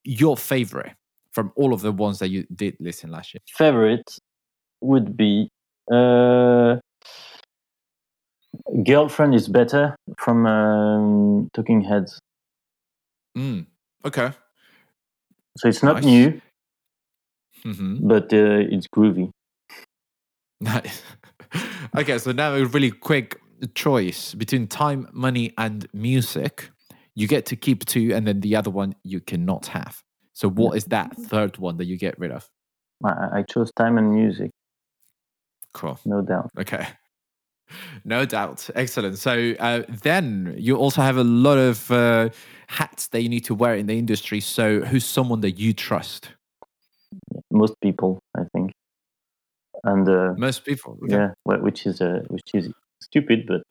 your 0.05 0.37
favorite 0.37 0.93
from 1.33 1.53
all 1.57 1.73
of 1.73 1.81
the 1.83 1.93
ones 1.93 2.19
that 2.19 2.29
you 2.29 2.47
did 2.55 2.77
listen 2.81 3.11
last 3.11 3.33
year? 3.33 3.41
Favorite 3.57 4.19
would 4.81 5.17
be 5.17 5.49
uh, 5.93 6.77
"Girlfriend 8.85 9.35
Is 9.35 9.49
Better" 9.49 9.97
from 10.19 10.47
um, 10.47 11.49
Talking 11.55 11.83
Heads. 11.83 12.19
Mm, 13.37 13.67
okay. 14.05 14.33
So 15.59 15.69
it's 15.69 15.83
not 15.83 15.97
Nice. 15.97 16.05
new, 16.05 16.41
hmm 17.63 17.97
but 18.01 18.33
uh, 18.33 18.65
it's 18.71 18.87
groovy. 18.89 19.31
Nice. 20.61 21.03
okay, 21.97 22.19
so 22.19 22.33
now 22.33 22.55
a 22.55 22.65
really 22.65 22.91
quick 22.91 23.41
choice 23.75 24.35
between 24.35 24.67
time, 24.67 25.09
money, 25.13 25.53
and 25.59 25.87
music. 25.93 26.71
You 27.15 27.27
get 27.27 27.47
to 27.47 27.57
keep 27.57 27.85
two, 27.85 28.13
and 28.15 28.27
then 28.27 28.41
the 28.41 28.57
other 28.57 28.71
one 28.71 28.95
you 29.03 29.21
cannot 29.21 29.67
have. 29.67 30.03
So, 30.33 30.49
what 30.49 30.77
is 30.77 30.85
that 30.87 31.17
third 31.29 31.59
one 31.59 31.77
that 31.79 31.87
you 31.87 31.99
get 31.99 32.19
rid 32.19 32.31
of? 32.31 32.49
I, 33.05 33.39
I 33.39 33.43
chose 33.43 33.71
time 33.77 33.99
and 33.99 34.15
music, 34.15 34.51
Cool. 35.73 35.99
no 36.05 36.23
doubt. 36.23 36.51
Okay. 36.59 36.87
No 38.05 38.25
doubt. 38.25 38.69
Excellent. 38.75 39.19
So 39.19 39.55
uh, 39.59 39.83
then 40.03 40.55
you 40.59 40.77
also 40.77 41.03
have 41.03 41.17
a 41.17 41.25
lot 41.25 41.59
of 41.59 41.91
uh, 41.91 42.31
hats 42.69 43.09
that 43.09 43.23
you 43.23 43.29
need 43.29 43.45
to 43.45 43.55
wear 43.55 43.75
in 43.75 43.87
the 43.87 43.99
industry. 43.99 44.41
So, 44.41 44.81
who's 44.81 45.05
someone 45.05 45.41
that 45.41 45.59
you 45.59 45.73
trust? 45.73 46.31
Most 47.51 47.75
people, 47.83 48.21
I 48.37 48.43
think, 48.53 48.73
and 49.85 50.09
uh, 50.09 50.35
Most 50.37 50.65
people. 50.65 50.99
Okay. 51.03 51.15
yeah, 51.15 51.31
which 51.45 51.87
is 51.87 52.01
uh, 52.01 52.21
which 52.29 52.51
is 52.55 52.73
stupid, 53.03 53.47
but 53.47 53.63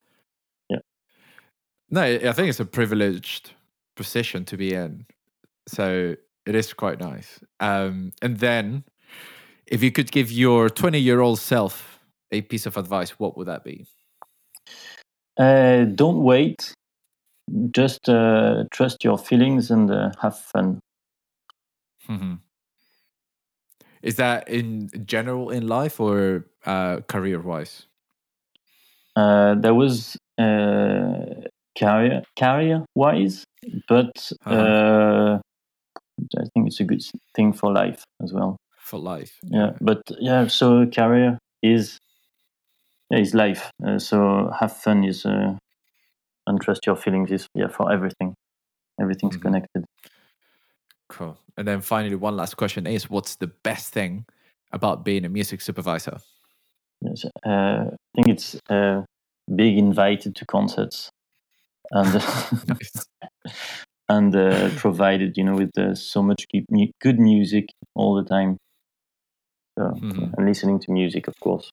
yeah. 0.69 0.79
No, 1.89 2.01
I 2.01 2.33
think 2.33 2.49
it's 2.49 2.59
a 2.59 2.65
privileged 2.65 3.53
position 3.95 4.45
to 4.45 4.57
be 4.57 4.73
in. 4.73 5.05
So 5.67 6.15
it 6.45 6.55
is 6.55 6.73
quite 6.73 6.99
nice. 6.99 7.39
Um, 7.59 8.11
and 8.21 8.39
then, 8.39 8.83
if 9.65 9.81
you 9.81 9.91
could 9.91 10.11
give 10.11 10.31
your 10.31 10.69
20 10.69 10.99
year 10.99 11.21
old 11.21 11.39
self 11.39 11.88
a 12.31 12.41
piece 12.41 12.65
of 12.65 12.77
advice, 12.77 13.11
what 13.19 13.37
would 13.37 13.47
that 13.47 13.63
be? 13.63 13.85
Uh, 15.37 15.85
don't 15.85 16.23
wait. 16.23 16.73
Just 17.71 18.09
uh, 18.09 18.65
trust 18.71 19.03
your 19.03 19.17
feelings 19.17 19.71
and 19.71 19.89
uh, 19.91 20.11
have 20.21 20.37
fun. 20.37 20.79
hmm 22.07 22.35
Is 24.01 24.15
that 24.15 24.47
in 24.49 24.89
general 25.05 25.49
in 25.49 25.67
life 25.67 25.99
or 25.99 26.45
uh, 26.65 27.01
career 27.01 27.39
wise? 27.39 27.85
Uh, 29.15 29.55
there 29.55 29.73
was 29.73 30.17
uh, 30.37 31.25
career 31.77 32.23
career 32.37 32.85
wise, 32.95 33.43
but 33.87 34.31
Uh-huh. 34.45 34.55
uh, 34.55 35.39
I 36.37 36.43
think 36.53 36.67
it's 36.67 36.79
a 36.79 36.85
good 36.85 37.03
thing 37.35 37.53
for 37.53 37.71
life 37.73 38.03
as 38.21 38.33
well. 38.33 38.57
For 38.77 38.99
life. 38.99 39.39
Yeah, 39.43 39.71
but 39.81 40.01
yeah, 40.19 40.47
so 40.47 40.85
career 40.87 41.37
is 41.61 41.97
yeah, 43.09 43.19
is 43.19 43.33
life. 43.33 43.71
Uh, 43.85 43.99
so 43.99 44.51
have 44.59 44.75
fun 44.75 45.03
is 45.03 45.25
uh, 45.25 45.55
and 46.47 46.61
trust 46.61 46.85
your 46.85 46.95
feelings 46.95 47.31
is 47.31 47.47
yeah 47.55 47.67
for 47.67 47.91
everything. 47.91 48.35
Everything's 49.01 49.37
Mhm. 49.37 49.41
connected. 49.41 49.85
Cool. 51.09 51.37
And 51.57 51.67
then 51.67 51.81
finally, 51.81 52.15
one 52.15 52.35
last 52.37 52.55
question 52.57 52.85
is 52.87 53.09
what's 53.09 53.35
the 53.37 53.47
best 53.47 53.93
thing 53.93 54.25
about 54.71 55.03
being 55.03 55.25
a 55.25 55.29
music 55.29 55.61
supervisor? 55.61 56.19
Yes, 57.01 57.25
uh, 57.45 57.49
I 57.49 57.95
think 58.15 58.27
it's 58.29 58.55
uh, 58.69 59.03
being 59.55 59.77
invited 59.77 60.35
to 60.35 60.45
concerts 60.45 61.09
and 61.91 62.21
and 64.09 64.35
uh, 64.35 64.69
provided 64.77 65.37
you 65.37 65.43
know 65.43 65.55
with 65.55 65.77
uh, 65.77 65.95
so 65.95 66.21
much 66.21 66.45
good, 67.01 67.19
music 67.19 67.65
all 67.95 68.15
the 68.15 68.27
time. 68.27 68.57
So 69.77 69.85
Mhm. 69.95 70.33
and 70.37 70.45
listening 70.45 70.79
to 70.81 70.91
music, 70.91 71.27
of 71.27 71.33
course. 71.39 71.69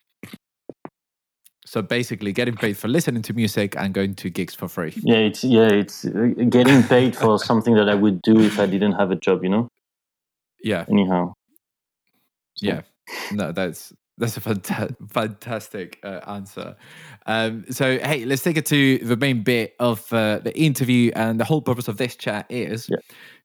So 1.76 1.82
basically, 1.82 2.32
getting 2.32 2.56
paid 2.56 2.78
for 2.78 2.88
listening 2.88 3.20
to 3.24 3.34
music 3.34 3.76
and 3.76 3.92
going 3.92 4.14
to 4.14 4.30
gigs 4.30 4.54
for 4.54 4.66
free. 4.66 4.94
Yeah, 4.96 5.16
it's 5.16 5.44
yeah, 5.44 5.68
it's 5.68 6.06
uh, 6.06 6.28
getting 6.48 6.82
paid 6.84 7.14
for 7.14 7.38
something 7.50 7.74
that 7.74 7.86
I 7.86 7.94
would 7.94 8.22
do 8.22 8.40
if 8.40 8.58
I 8.58 8.64
didn't 8.64 8.92
have 8.92 9.10
a 9.10 9.16
job. 9.16 9.42
You 9.42 9.50
know. 9.50 9.68
Yeah. 10.64 10.86
Anyhow. 10.88 11.34
So- 12.54 12.66
Yeah. 12.66 12.80
No, 13.30 13.52
that's 13.52 13.92
that's 14.16 14.38
a 14.38 14.40
fanta- 14.40 14.96
fantastic 15.10 15.98
uh, 16.02 16.20
answer. 16.26 16.76
Um, 17.26 17.66
so, 17.68 17.98
hey, 17.98 18.24
let's 18.24 18.42
take 18.42 18.56
it 18.56 18.64
to 18.66 18.96
the 18.96 19.16
main 19.18 19.42
bit 19.42 19.74
of 19.78 20.10
uh, 20.14 20.38
the 20.38 20.58
interview, 20.58 21.12
and 21.14 21.38
the 21.38 21.44
whole 21.44 21.60
purpose 21.60 21.88
of 21.88 21.98
this 21.98 22.16
chat 22.16 22.46
is 22.48 22.88
Yeah. 22.88 22.96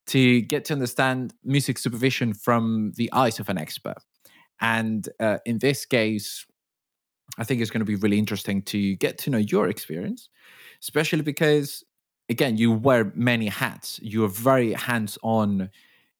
to 0.05 0.39
get 0.43 0.63
to 0.65 0.73
understand 0.73 1.33
music 1.43 1.77
supervision 1.77 2.33
from 2.33 2.93
the 2.95 3.11
eyes 3.11 3.41
of 3.41 3.50
an 3.50 3.57
expert. 3.57 3.97
And 4.61 5.09
uh, 5.19 5.39
in 5.45 5.57
this 5.57 5.85
case, 5.85 6.45
I 7.38 7.43
think 7.43 7.61
it's 7.61 7.71
going 7.71 7.79
to 7.79 7.85
be 7.85 7.95
really 7.95 8.19
interesting 8.19 8.61
to 8.63 8.95
get 8.95 9.17
to 9.19 9.29
know 9.29 9.38
your 9.38 9.69
experience, 9.69 10.29
especially 10.81 11.21
because, 11.21 11.83
again, 12.29 12.57
you 12.57 12.71
wear 12.71 13.11
many 13.15 13.47
hats. 13.47 14.00
You 14.03 14.25
are 14.25 14.29
very 14.29 14.73
hands 14.73 15.17
on 15.23 15.69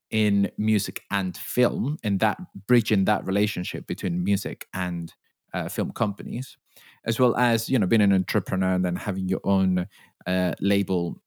in 0.10 0.52
music 0.58 1.04
and 1.10 1.36
film, 1.38 1.98
and 2.04 2.20
that 2.20 2.38
bridging 2.68 3.06
that 3.06 3.26
relationship 3.26 3.88
between 3.88 4.24
music 4.24 4.68
and 4.74 5.14
uh, 5.54 5.70
film 5.70 5.92
companies, 5.92 6.58
as 7.06 7.20
well 7.20 7.36
as 7.38 7.70
you 7.70 7.80
know 7.80 7.88
being 7.88 8.02
an 8.02 8.14
entrepreneur 8.14 8.74
and 8.74 8.86
then 8.86 8.96
having 8.96 9.28
your 9.28 9.42
own 9.44 9.88
uh, 10.28 10.54
label. 10.60 11.22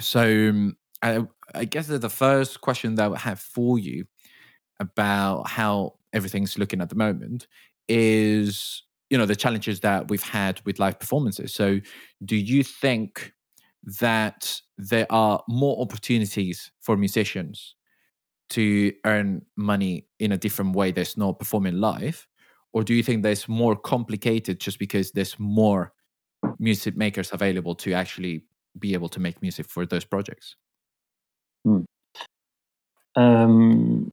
So 0.00 0.50
um, 0.50 0.76
I, 1.02 1.20
I 1.54 1.64
guess 1.64 1.86
the 1.86 2.08
first 2.10 2.60
question 2.60 2.94
that 2.96 3.12
I 3.12 3.18
have 3.18 3.40
for 3.40 3.78
you 3.78 4.06
about 4.80 5.48
how 5.48 5.94
everything's 6.12 6.58
looking 6.58 6.80
at 6.80 6.88
the 6.88 6.94
moment 6.96 7.46
is 7.88 8.82
you 9.14 9.18
know 9.18 9.26
the 9.26 9.36
challenges 9.36 9.78
that 9.78 10.10
we've 10.10 10.24
had 10.24 10.60
with 10.66 10.80
live 10.80 10.98
performances. 10.98 11.54
So 11.54 11.78
do 12.24 12.34
you 12.34 12.64
think 12.64 13.32
that 14.00 14.60
there 14.76 15.06
are 15.08 15.40
more 15.48 15.80
opportunities 15.80 16.72
for 16.80 16.96
musicians 16.96 17.76
to 18.48 18.92
earn 19.06 19.42
money 19.54 20.08
in 20.18 20.32
a 20.32 20.36
different 20.36 20.74
way 20.74 20.90
that's 20.90 21.16
not 21.16 21.38
performing 21.38 21.74
live? 21.74 22.26
Or 22.72 22.82
do 22.82 22.92
you 22.92 23.04
think 23.04 23.22
there's 23.22 23.46
more 23.48 23.76
complicated 23.76 24.58
just 24.58 24.80
because 24.80 25.12
there's 25.12 25.38
more 25.38 25.92
music 26.58 26.96
makers 26.96 27.30
available 27.32 27.76
to 27.76 27.92
actually 27.92 28.42
be 28.80 28.94
able 28.94 29.08
to 29.10 29.20
make 29.20 29.40
music 29.40 29.66
for 29.70 29.86
those 29.86 30.04
projects? 30.04 30.56
Um, 33.14 34.10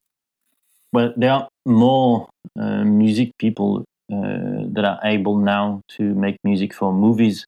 well, 0.93 1.12
there 1.17 1.31
are 1.31 1.48
more 1.65 2.29
uh, 2.60 2.84
music 2.84 3.31
people 3.39 3.84
that 4.12 4.86
are 4.86 5.00
able 5.03 5.38
now 5.38 5.82
to 5.98 6.03
make 6.15 6.38
music 6.44 6.74
for 6.74 6.94
movies 6.94 7.46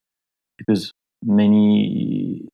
because 0.58 0.92
many 1.24 2.48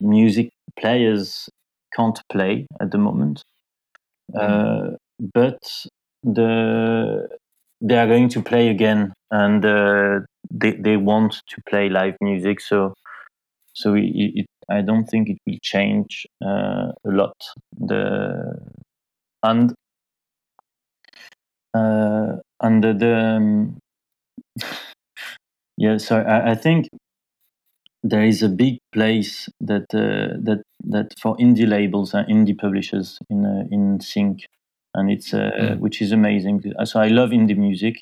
music 0.00 0.50
players 0.78 1.48
can't 1.94 2.20
play 2.30 2.66
at 2.80 2.90
the 2.90 2.98
moment. 2.98 3.42
Uh, 4.38 4.90
but 5.34 5.60
the 6.22 7.28
they 7.80 7.96
are 7.98 8.06
going 8.06 8.28
to 8.30 8.42
play 8.42 8.68
again, 8.68 9.12
and 9.30 9.64
uh, 9.64 10.20
they 10.50 10.72
they 10.72 10.96
want 10.96 11.42
to 11.48 11.62
play 11.68 11.88
live 11.88 12.16
music. 12.20 12.60
So 12.60 12.94
so 13.74 13.94
it, 13.94 14.04
it, 14.14 14.46
I 14.70 14.82
don't 14.82 15.06
think 15.06 15.30
it 15.30 15.38
will 15.46 15.58
change 15.62 16.26
uh, 16.44 16.92
a 17.06 17.10
lot. 17.10 17.36
The 17.78 18.58
and 19.42 19.74
and 22.62 22.82
the, 22.82 23.16
um, 23.16 23.78
yeah. 25.76 25.96
So 25.98 26.18
I, 26.18 26.52
I 26.52 26.54
think 26.54 26.88
there 28.02 28.24
is 28.24 28.42
a 28.42 28.48
big 28.48 28.78
place 28.92 29.48
that 29.60 29.86
uh, 29.94 30.36
that 30.42 30.62
that 30.84 31.14
for 31.20 31.36
indie 31.36 31.68
labels 31.68 32.14
and 32.14 32.26
indie 32.28 32.56
publishers 32.58 33.18
in 33.30 33.44
uh, 33.46 33.64
in 33.70 34.00
sync, 34.00 34.46
and 34.94 35.10
it's 35.10 35.32
uh, 35.34 35.50
Mm. 35.54 35.78
which 35.80 36.02
is 36.02 36.12
amazing. 36.12 36.62
So 36.84 37.00
I 37.00 37.08
love 37.08 37.30
indie 37.30 37.56
music, 37.56 37.96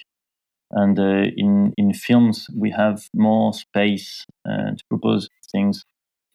and 0.70 0.98
uh, 0.98 1.26
in 1.36 1.74
in 1.76 1.92
films 1.94 2.48
we 2.56 2.70
have 2.70 3.02
more 3.14 3.52
space 3.54 4.24
uh, 4.48 4.70
to 4.78 4.84
propose 4.90 5.28
things 5.52 5.84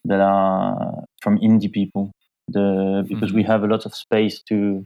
that 0.06 0.22
are 0.22 1.06
from 1.22 1.40
indie 1.40 1.72
people. 1.72 2.12
The 2.50 3.06
because 3.10 3.34
we 3.34 3.44
have 3.44 3.64
a 3.64 3.68
lot 3.68 3.86
of 3.86 3.96
space 3.96 4.42
to. 4.50 4.84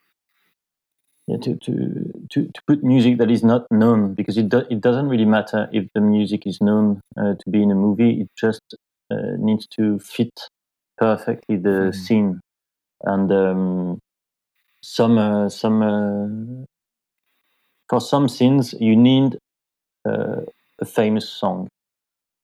Yeah, 1.29 1.37
to, 1.43 1.55
to, 1.57 2.27
to, 2.31 2.45
to 2.47 2.61
put 2.67 2.83
music 2.83 3.19
that 3.19 3.31
is 3.31 3.43
not 3.43 3.67
known 3.71 4.15
because 4.15 4.37
it, 4.37 4.49
do, 4.49 4.63
it 4.71 4.81
doesn't 4.81 5.09
really 5.09 5.25
matter 5.25 5.69
if 5.73 5.85
the 5.95 6.01
music 6.01 6.47
is 6.47 6.59
known 6.61 7.01
uh, 7.17 7.35
to 7.35 7.51
be 7.51 7.63
in 7.63 7.71
a 7.71 7.75
movie. 7.75 8.21
It 8.21 8.29
just 8.37 8.63
uh, 9.11 9.37
needs 9.37 9.67
to 9.77 9.99
fit 9.99 10.33
perfectly 10.97 11.57
the 11.57 11.91
Mhm. 11.91 11.95
scene. 11.95 12.41
And 13.03 13.31
um, 13.31 13.99
some 14.83 15.17
uh, 15.19 15.49
some 15.49 15.81
uh, 15.83 16.65
for 17.89 18.01
some 18.01 18.29
scenes 18.29 18.73
you 18.79 18.95
need 18.95 19.37
uh, 20.07 20.41
a 20.79 20.85
famous 20.85 21.29
song, 21.29 21.69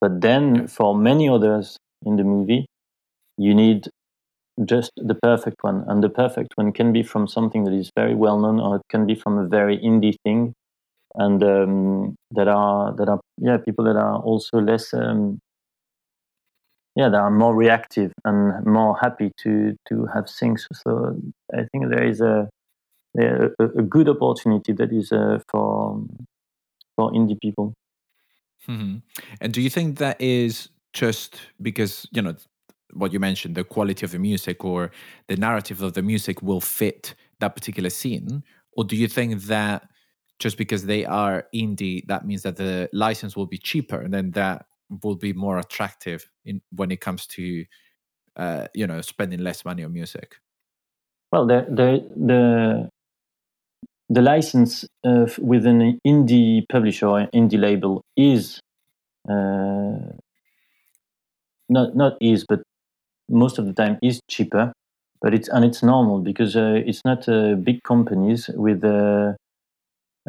but 0.02 0.22
then 0.22 0.68
for 0.68 0.96
many 0.98 1.30
others 1.30 1.78
in 2.06 2.18
the 2.18 2.26
movie, 2.26 2.66
you 3.38 3.56
need 3.56 3.90
just 4.64 4.92
the 4.96 5.16
perfect 5.16 5.58
one. 5.62 5.84
And 5.88 6.04
the 6.04 6.10
perfect 6.10 6.54
one 6.56 6.72
can 6.72 6.94
be 6.94 7.04
from 7.04 7.28
something 7.28 7.66
that 7.66 7.74
is 7.74 7.92
very 7.96 8.16
well 8.16 8.40
known, 8.40 8.60
or 8.60 8.78
it 8.78 8.84
can 8.90 9.06
be 9.06 9.16
from 9.16 9.38
a 9.38 9.48
very 9.48 9.78
indie 9.78 10.16
thing. 10.24 10.54
And 11.16 11.44
um, 11.44 12.16
that 12.32 12.48
are 12.48 12.94
that 12.96 13.10
are 13.10 13.20
yeah 13.38 13.58
people 13.58 13.86
that 13.86 13.96
are 13.96 14.20
also 14.20 14.60
less 14.60 14.94
um, 14.94 15.40
yeah 16.96 17.08
they 17.10 17.18
are 17.18 17.32
more 17.32 17.56
reactive 17.56 18.12
and 18.26 18.66
more 18.66 18.98
happy 19.02 19.32
to 19.44 19.76
to 19.88 20.06
have 20.14 20.30
things. 20.30 20.68
So 20.74 21.18
I 21.54 21.64
think 21.72 21.90
there 21.90 22.04
is 22.04 22.22
a 22.22 22.50
a, 23.18 23.50
a 23.60 23.82
good 23.82 24.10
opportunity 24.10 24.74
that 24.74 24.92
is 24.92 25.12
uh, 25.12 25.40
for 25.50 26.04
for 26.96 27.12
indie 27.12 27.40
people. 27.42 27.74
hmm 28.66 28.98
And 29.42 29.54
do 29.54 29.62
you 29.62 29.70
think 29.70 29.98
that 30.00 30.20
is 30.20 30.70
just 30.94 31.40
because, 31.62 32.08
you 32.12 32.22
know, 32.22 32.36
what 32.94 33.12
you 33.12 33.20
mentioned, 33.20 33.56
the 33.56 33.64
quality 33.64 34.06
of 34.06 34.12
the 34.12 34.20
music 34.20 34.64
or 34.64 34.92
the 35.28 35.38
narrative 35.38 35.82
of 35.82 35.94
the 35.94 36.02
music 36.02 36.42
will 36.42 36.62
fit 36.62 37.16
that 37.40 37.56
particular 37.56 37.90
scene? 37.90 38.44
Or 38.74 38.84
do 38.84 38.96
you 38.96 39.08
think 39.08 39.44
that 39.44 39.88
just 40.40 40.58
because 40.58 40.86
they 40.86 41.06
are 41.06 41.46
indie, 41.54 42.06
that 42.08 42.26
means 42.26 42.44
that 42.44 42.58
the 42.58 42.90
license 42.94 43.36
will 43.36 43.46
be 43.46 43.58
cheaper 43.58 44.02
and 44.02 44.14
then 44.14 44.32
that 44.32 44.66
will 45.04 45.16
be 45.16 45.34
more 45.34 45.58
attractive 45.58 46.30
in 46.44 46.62
when 46.72 46.92
it 46.92 47.02
comes 47.02 47.26
to, 47.28 47.66
uh, 48.36 48.68
you 48.74 48.86
know, 48.86 49.02
spending 49.02 49.40
less 49.40 49.66
money 49.66 49.84
on 49.84 49.94
music? 49.94 50.36
Well, 51.32 51.48
the 51.48 51.66
the 51.70 52.10
the, 52.16 52.90
the 54.10 54.22
license 54.22 54.86
with 55.04 55.66
an 55.66 56.00
indie 56.06 56.64
publisher 56.70 57.08
or 57.08 57.28
indie 57.34 57.60
label 57.60 58.04
is 58.16 58.60
uh, 59.28 60.14
not 61.70 61.96
not 61.96 62.14
is, 62.22 62.46
but 62.48 62.62
most 63.30 63.58
of 63.60 63.66
the 63.66 63.74
time 63.74 63.98
is 64.02 64.20
cheaper. 64.30 64.74
But 65.22 65.34
it's 65.34 65.48
and 65.50 65.66
it's 65.66 65.82
normal 65.82 66.20
because 66.20 66.56
uh, 66.56 66.82
it's 66.86 67.02
not 67.06 67.28
uh, 67.28 67.56
big 67.56 67.82
companies 67.84 68.50
with 68.54 68.84
uh, 68.84 69.34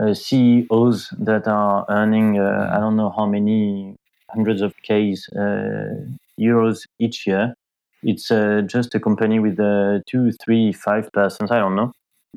uh, 0.00 0.14
CEOs 0.14 1.10
that 1.18 1.48
are 1.48 1.84
earning 1.88 2.38
uh, 2.38 2.70
I 2.72 2.78
don't 2.80 2.96
know 2.96 3.10
how 3.16 3.26
many 3.26 3.96
hundreds 4.30 4.60
of 4.62 4.74
Ks 4.84 5.28
uh, 5.34 5.94
euros 6.40 6.84
each 6.98 7.26
year. 7.26 7.54
It's 8.02 8.30
uh, 8.30 8.62
just 8.66 8.94
a 8.94 9.00
company 9.00 9.38
with 9.40 9.58
uh, 9.58 10.00
two, 10.08 10.32
three, 10.44 10.72
five 10.72 11.10
persons. 11.12 11.50
I 11.50 11.58
don't 11.58 11.76
know, 11.76 11.92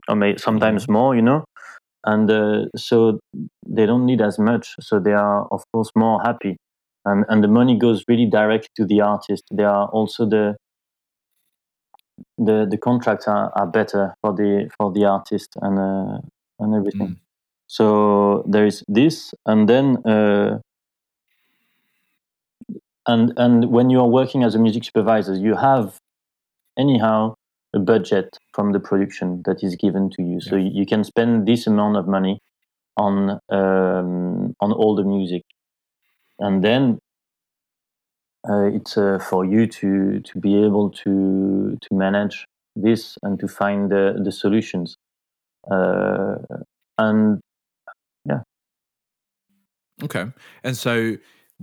or 0.08 0.16
may, 0.16 0.38
sometimes 0.38 0.88
more. 0.90 1.16
You 1.16 1.22
know, 1.22 1.46
and 2.06 2.30
uh, 2.32 2.66
so 2.76 3.20
they 3.68 3.86
don't 3.86 4.06
need 4.06 4.22
as 4.22 4.40
much. 4.40 4.76
So 4.80 5.00
they 5.00 5.14
are, 5.14 5.48
of 5.52 5.64
course, 5.74 5.92
more 5.96 6.22
happy, 6.24 6.58
and 7.12 7.26
and 7.30 7.44
the 7.44 7.48
money 7.48 7.78
goes 7.78 8.04
really 8.08 8.26
directly 8.26 8.70
to 8.76 8.86
the 8.86 9.02
artist. 9.02 9.44
They 9.52 9.64
are 9.64 9.88
also 9.88 10.26
the 10.26 10.56
the 12.38 12.68
the 12.70 12.78
contracts 12.78 13.28
are, 13.28 13.52
are 13.56 13.68
better 13.68 14.14
for 14.22 14.34
the 14.34 14.70
for 14.78 14.92
the 14.92 15.06
artist 15.06 15.50
and 15.62 15.80
uh, 15.80 16.20
and 16.60 16.76
everything. 16.76 17.08
Mm. 17.08 17.20
So 17.68 18.44
there 18.48 18.66
is 18.66 18.84
this, 18.88 19.34
and 19.46 19.70
then 19.70 19.98
uh, 20.06 20.60
and 23.06 23.34
and 23.38 23.72
when 23.72 23.90
you 23.90 24.00
are 24.00 24.08
working 24.08 24.44
as 24.44 24.56
a 24.56 24.60
music 24.60 24.84
supervisor, 24.84 25.36
you 25.36 25.56
have 25.56 26.00
anyhow 26.78 27.36
a 27.74 27.80
budget 27.80 28.38
from 28.54 28.72
the 28.72 28.80
production 28.80 29.44
that 29.46 29.64
is 29.64 29.76
given 29.76 30.10
to 30.10 30.24
you. 30.24 30.42
So 30.42 30.56
yeah. 30.56 30.70
you 30.74 30.86
can 30.86 31.04
spend 31.04 31.48
this 31.48 31.68
amount 31.68 31.98
of 31.98 32.08
money 32.08 32.40
on 32.98 33.40
um, 33.50 34.56
on 34.60 34.72
all 34.72 34.96
the 34.96 35.04
music, 35.04 35.44
and 36.40 36.64
then 36.64 37.00
uh, 38.50 38.64
it's 38.64 38.98
uh, 38.98 39.20
for 39.20 39.46
you 39.46 39.68
to 39.68 40.20
to 40.22 40.40
be 40.40 40.64
able 40.64 40.90
to 40.90 41.78
to 41.82 41.90
manage 41.92 42.46
this 42.76 43.18
and 43.24 43.40
to 43.40 43.48
find 43.48 43.92
the 43.92 44.20
the 44.24 44.32
solutions. 44.32 44.96
Uh, 45.70 46.36
and 46.98 47.40
yeah. 48.26 48.42
Okay, 50.04 50.26
and 50.64 50.78
so 50.78 51.18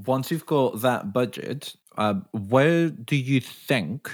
once 0.06 0.30
you've 0.30 0.46
got 0.46 0.82
that 0.82 1.12
budget, 1.12 1.74
uh, 1.96 2.14
where 2.32 2.90
do 2.90 3.16
you 3.16 3.40
think 3.40 4.10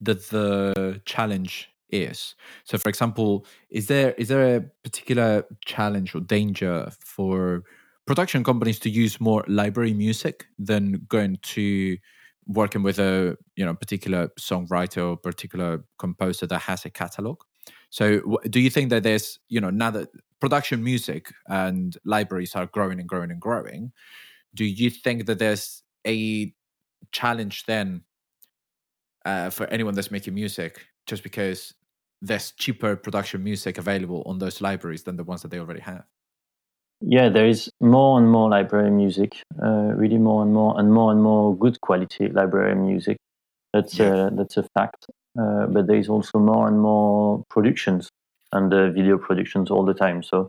that 0.00 0.28
the 0.30 1.00
challenge 1.04 1.68
is. 1.92 2.34
So, 2.64 2.78
for 2.78 2.88
example, 2.88 3.46
is 3.70 3.86
there 3.86 4.12
is 4.12 4.28
there 4.28 4.56
a 4.56 4.60
particular 4.82 5.44
challenge 5.64 6.14
or 6.14 6.20
danger 6.20 6.90
for 6.98 7.62
production 8.06 8.44
companies 8.44 8.78
to 8.80 8.90
use 8.90 9.20
more 9.20 9.44
library 9.48 9.94
music 9.94 10.46
than 10.58 11.04
going 11.08 11.38
to 11.42 11.96
working 12.46 12.82
with 12.82 12.98
a 12.98 13.36
you 13.56 13.64
know 13.64 13.74
particular 13.74 14.28
songwriter 14.38 15.10
or 15.10 15.16
particular 15.16 15.84
composer 15.98 16.46
that 16.46 16.60
has 16.60 16.84
a 16.84 16.90
catalog? 16.90 17.40
So, 17.90 18.38
do 18.50 18.60
you 18.60 18.70
think 18.70 18.90
that 18.90 19.02
there's 19.02 19.38
you 19.48 19.60
know 19.60 19.70
now 19.70 19.90
that 19.90 20.08
production 20.40 20.82
music 20.82 21.32
and 21.46 21.96
libraries 22.04 22.54
are 22.56 22.66
growing 22.66 22.98
and 22.98 23.08
growing 23.08 23.30
and 23.30 23.40
growing, 23.40 23.92
do 24.54 24.64
you 24.64 24.90
think 24.90 25.26
that 25.26 25.38
there's 25.38 25.82
a 26.06 26.52
challenge 27.12 27.64
then 27.66 28.02
uh, 29.24 29.50
for 29.50 29.66
anyone 29.66 29.94
that's 29.94 30.10
making 30.10 30.34
music 30.34 30.86
just 31.06 31.22
because 31.22 31.74
there's 32.20 32.52
cheaper 32.52 32.96
production 32.96 33.42
music 33.42 33.78
available 33.78 34.22
on 34.26 34.38
those 34.38 34.60
libraries 34.60 35.02
than 35.02 35.16
the 35.16 35.24
ones 35.24 35.42
that 35.42 35.50
they 35.50 35.58
already 35.58 35.80
have. 35.80 36.04
Yeah, 37.04 37.28
there 37.30 37.46
is 37.48 37.70
more 37.80 38.18
and 38.18 38.30
more 38.30 38.48
library 38.48 38.90
music, 38.90 39.42
uh, 39.62 39.92
really 39.96 40.18
more 40.18 40.42
and 40.42 40.52
more, 40.52 40.78
and 40.78 40.92
more 40.92 41.10
and 41.12 41.22
more 41.22 41.56
good 41.56 41.80
quality 41.80 42.28
library 42.28 42.76
music. 42.76 43.16
That's 43.72 43.98
uh, 44.00 44.30
that's 44.32 44.56
a 44.56 44.64
fact. 44.74 45.06
Uh, 45.38 45.66
but 45.66 45.86
there 45.86 45.96
is 45.96 46.08
also 46.08 46.38
more 46.38 46.68
and 46.68 46.78
more 46.80 47.42
productions 47.50 48.08
and 48.52 48.72
uh, 48.72 48.90
video 48.90 49.18
productions 49.18 49.70
all 49.70 49.84
the 49.84 49.94
time. 49.94 50.22
So 50.22 50.48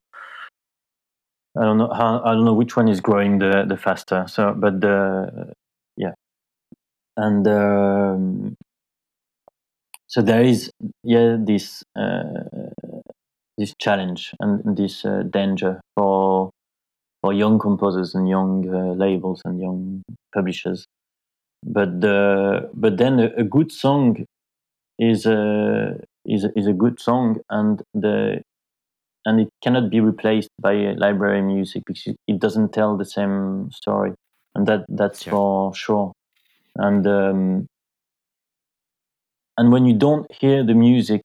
I 1.58 1.64
don't 1.64 1.78
know 1.78 1.92
how, 1.94 2.22
I 2.24 2.34
don't 2.34 2.46
know 2.46 2.54
which 2.54 2.76
one 2.76 2.88
is 2.88 3.02
growing 3.02 3.40
the 3.40 3.66
the 3.68 3.78
faster. 3.78 4.26
So, 4.28 4.54
but 4.58 4.82
the 4.82 5.54
yeah, 5.98 6.14
and 7.18 7.48
um, 7.48 8.56
so 10.08 10.22
there 10.22 10.44
is 10.44 10.72
yeah 11.04 11.38
this 11.40 11.84
uh, 11.96 12.44
this 13.58 13.74
challenge 13.80 14.34
and 14.40 14.78
this 14.78 15.06
uh, 15.06 15.24
danger 15.30 15.80
for 15.96 16.50
for 17.22 17.34
young 17.34 17.60
composers 17.60 18.16
and 18.16 18.28
young 18.28 18.68
uh, 18.70 18.94
labels 18.94 19.42
and 19.46 19.60
young 19.60 20.04
publishers. 20.34 20.86
But 21.66 22.02
the 22.02 22.70
but 22.74 22.98
then 22.98 23.20
a, 23.20 23.28
a 23.38 23.44
good 23.44 23.72
song 23.72 24.26
is 25.00 25.26
a 25.26 25.98
is 26.26 26.44
a, 26.44 26.58
is 26.58 26.68
a 26.68 26.74
good 26.74 27.00
song 27.00 27.38
and 27.50 27.82
the 27.94 28.42
and 29.26 29.40
it 29.40 29.50
cannot 29.64 29.90
be 29.90 30.00
replaced 30.00 30.50
by 30.60 30.74
library 30.98 31.42
music 31.42 31.84
because 31.86 32.16
it 32.28 32.40
doesn't 32.40 32.74
tell 32.74 32.98
the 32.98 33.06
same 33.06 33.72
story. 33.72 34.14
And 34.56 34.68
that 34.68 34.86
that's 34.90 35.26
yeah. 35.26 35.32
for 35.32 35.74
sure. 35.74 36.12
And 36.76 37.08
um, 37.08 37.68
and 39.58 39.72
when 39.72 39.86
you 39.86 39.94
don't 39.94 40.30
hear 40.34 40.64
the 40.64 40.74
music 40.74 41.24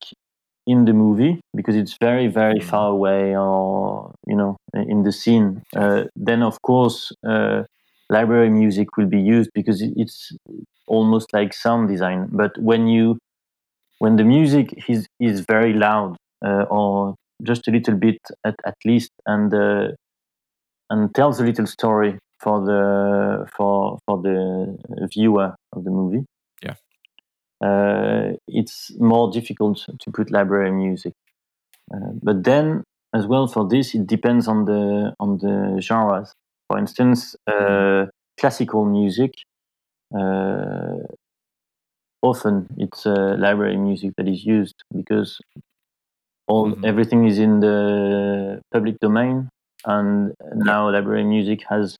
in 0.68 0.84
the 0.84 0.92
movie 0.92 1.40
because 1.56 1.74
it's 1.74 1.96
very 1.98 2.28
very 2.28 2.58
mm-hmm. 2.60 2.68
far 2.68 2.90
away 2.90 3.34
or 3.34 4.12
you 4.26 4.36
know 4.36 4.56
in 4.74 5.02
the 5.02 5.12
scene. 5.12 5.62
Uh, 5.74 6.04
then 6.14 6.42
of 6.42 6.60
course 6.62 7.10
uh, 7.26 7.62
library 8.10 8.50
music 8.50 8.96
will 8.96 9.06
be 9.06 9.20
used 9.20 9.50
because 9.54 9.82
it's 9.82 10.32
almost 10.86 11.32
like 11.32 11.52
sound 11.54 11.88
design. 11.88 12.28
But 12.30 12.52
when 12.58 12.86
you 12.86 13.18
when 13.98 14.16
the 14.16 14.24
music 14.24 14.66
is 14.88 15.06
is 15.18 15.44
very 15.48 15.72
loud 15.72 16.16
uh, 16.44 16.64
or 16.70 17.14
just 17.42 17.66
a 17.66 17.70
little 17.70 17.94
bit 17.94 18.18
at, 18.44 18.56
at 18.66 18.76
least 18.84 19.10
and 19.26 19.52
uh, 19.54 19.88
and 20.90 21.14
tells 21.14 21.40
a 21.40 21.44
little 21.44 21.66
story 21.66 22.18
for 22.40 22.60
the 22.64 23.46
for 23.56 23.98
for 24.06 24.20
the 24.22 25.08
viewer 25.14 25.54
of 25.72 25.84
the 25.84 25.90
movie 25.90 26.24
uh, 27.60 28.32
it's 28.46 28.92
more 28.98 29.30
difficult 29.30 29.84
to 29.98 30.10
put 30.10 30.30
library 30.30 30.70
music. 30.70 31.14
Uh, 31.92 32.12
but 32.22 32.44
then, 32.44 32.84
as 33.14 33.26
well, 33.26 33.46
for 33.46 33.66
this, 33.66 33.94
it 33.94 34.06
depends 34.06 34.46
on 34.46 34.64
the 34.64 35.14
on 35.18 35.38
the 35.38 35.80
genres. 35.80 36.32
For 36.68 36.78
instance, 36.78 37.34
uh, 37.46 38.06
classical 38.38 38.84
music. 38.84 39.32
Uh, 40.14 40.98
often, 42.22 42.68
it's 42.78 43.06
uh, 43.06 43.36
library 43.38 43.76
music 43.76 44.12
that 44.16 44.28
is 44.28 44.44
used 44.44 44.84
because 44.94 45.40
all 46.46 46.70
mm-hmm. 46.70 46.84
everything 46.84 47.26
is 47.26 47.38
in 47.38 47.60
the 47.60 48.60
public 48.72 49.00
domain, 49.00 49.48
and 49.84 50.34
now 50.54 50.90
library 50.90 51.24
music 51.24 51.64
has 51.68 51.96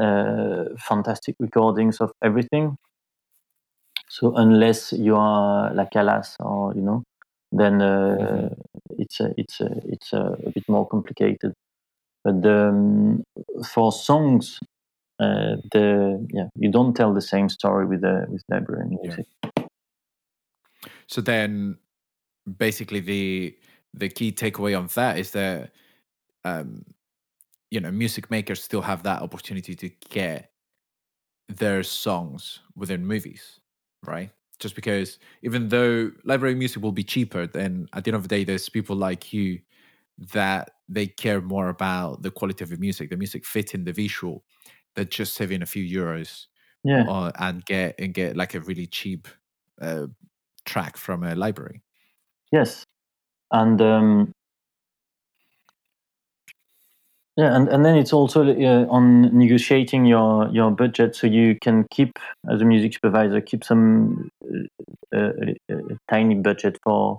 uh, 0.00 0.64
fantastic 0.78 1.34
recordings 1.40 2.00
of 2.00 2.12
everything 2.22 2.76
so 4.08 4.34
unless 4.36 4.92
you 4.92 5.16
are 5.16 5.72
La 5.74 5.86
Callas 5.86 6.36
or 6.40 6.74
you 6.74 6.82
know, 6.82 7.02
then 7.52 7.82
uh, 7.82 8.16
mm-hmm. 8.20 8.94
it's 8.98 9.20
a, 9.20 9.32
it's 9.36 9.60
a, 9.60 9.80
it's 9.84 10.12
a, 10.12 10.36
a, 10.46 10.50
bit 10.50 10.64
more 10.68 10.86
complicated. 10.86 11.52
But 12.24 12.44
um, 12.46 13.24
for 13.68 13.92
songs, 13.92 14.58
uh, 15.20 15.56
the 15.72 16.26
yeah, 16.32 16.48
you 16.56 16.70
don't 16.70 16.94
tell 16.94 17.14
the 17.14 17.20
same 17.20 17.48
story 17.48 17.86
with 17.86 18.02
the 18.02 18.26
with 18.28 18.42
library 18.48 18.88
music. 18.88 19.26
Yeah. 19.44 19.62
So 21.08 21.20
then, 21.20 21.78
basically, 22.58 23.00
the 23.00 23.56
the 23.94 24.08
key 24.08 24.32
takeaway 24.32 24.78
on 24.78 24.88
that 24.94 25.18
is 25.18 25.32
that 25.32 25.72
um, 26.44 26.84
you 27.70 27.80
know 27.80 27.90
music 27.90 28.30
makers 28.30 28.62
still 28.62 28.82
have 28.82 29.02
that 29.04 29.22
opportunity 29.22 29.74
to 29.74 29.88
get 30.10 30.50
their 31.48 31.82
songs 31.82 32.60
within 32.74 33.06
movies 33.06 33.60
right? 34.04 34.30
Just 34.58 34.74
because 34.74 35.18
even 35.42 35.68
though 35.68 36.10
library 36.24 36.54
music 36.54 36.82
will 36.82 36.92
be 36.92 37.04
cheaper, 37.04 37.46
then 37.46 37.88
at 37.92 38.04
the 38.04 38.10
end 38.10 38.16
of 38.16 38.22
the 38.22 38.28
day, 38.28 38.44
there's 38.44 38.68
people 38.68 38.96
like 38.96 39.32
you 39.32 39.60
that 40.18 40.70
they 40.88 41.06
care 41.06 41.40
more 41.40 41.68
about 41.68 42.22
the 42.22 42.30
quality 42.30 42.64
of 42.64 42.70
the 42.70 42.76
music, 42.78 43.10
the 43.10 43.16
music 43.16 43.44
fit 43.44 43.74
in 43.74 43.84
the 43.84 43.92
visual, 43.92 44.44
than 44.94 45.08
just 45.08 45.34
saving 45.34 45.62
a 45.62 45.66
few 45.66 45.84
euros, 45.84 46.46
yeah, 46.84 47.04
or, 47.06 47.32
and 47.38 47.64
get 47.66 47.94
and 47.98 48.14
get 48.14 48.36
like 48.36 48.54
a 48.54 48.60
really 48.60 48.86
cheap 48.86 49.28
uh, 49.80 50.06
track 50.64 50.96
from 50.96 51.22
a 51.22 51.34
library. 51.34 51.82
Yes, 52.50 52.84
and 53.52 53.80
um, 53.82 54.32
yeah, 57.36 57.54
and, 57.54 57.68
and 57.68 57.84
then 57.84 57.96
it's 57.96 58.14
also 58.14 58.42
uh, 58.42 58.86
on 58.88 59.36
negotiating 59.36 60.06
your, 60.06 60.48
your 60.52 60.70
budget 60.70 61.14
so 61.14 61.26
you 61.26 61.56
can 61.60 61.84
keep, 61.90 62.18
as 62.50 62.62
a 62.62 62.64
music 62.64 62.94
supervisor, 62.94 63.42
keep 63.42 63.62
some 63.62 64.30
uh, 65.14 65.18
uh, 65.18 65.30
uh, 65.70 65.76
tiny 66.08 66.34
budget 66.34 66.78
for 66.82 67.18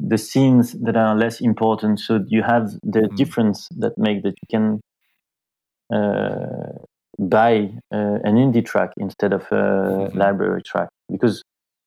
the 0.00 0.18
scenes 0.18 0.72
that 0.72 0.96
are 0.96 1.14
less 1.16 1.40
important. 1.40 2.00
So 2.00 2.24
you 2.26 2.42
have 2.42 2.72
the 2.82 3.02
mm. 3.02 3.16
difference 3.16 3.68
that 3.78 3.96
make 3.96 4.24
that 4.24 4.34
you 4.42 4.48
can 4.50 4.80
uh, 5.94 6.82
buy 7.16 7.70
uh, 7.94 8.18
an 8.24 8.34
indie 8.34 8.66
track 8.66 8.90
instead 8.96 9.32
of 9.32 9.42
a 9.52 9.54
mm-hmm. 9.54 10.18
library 10.18 10.62
track 10.62 10.88
because 11.08 11.44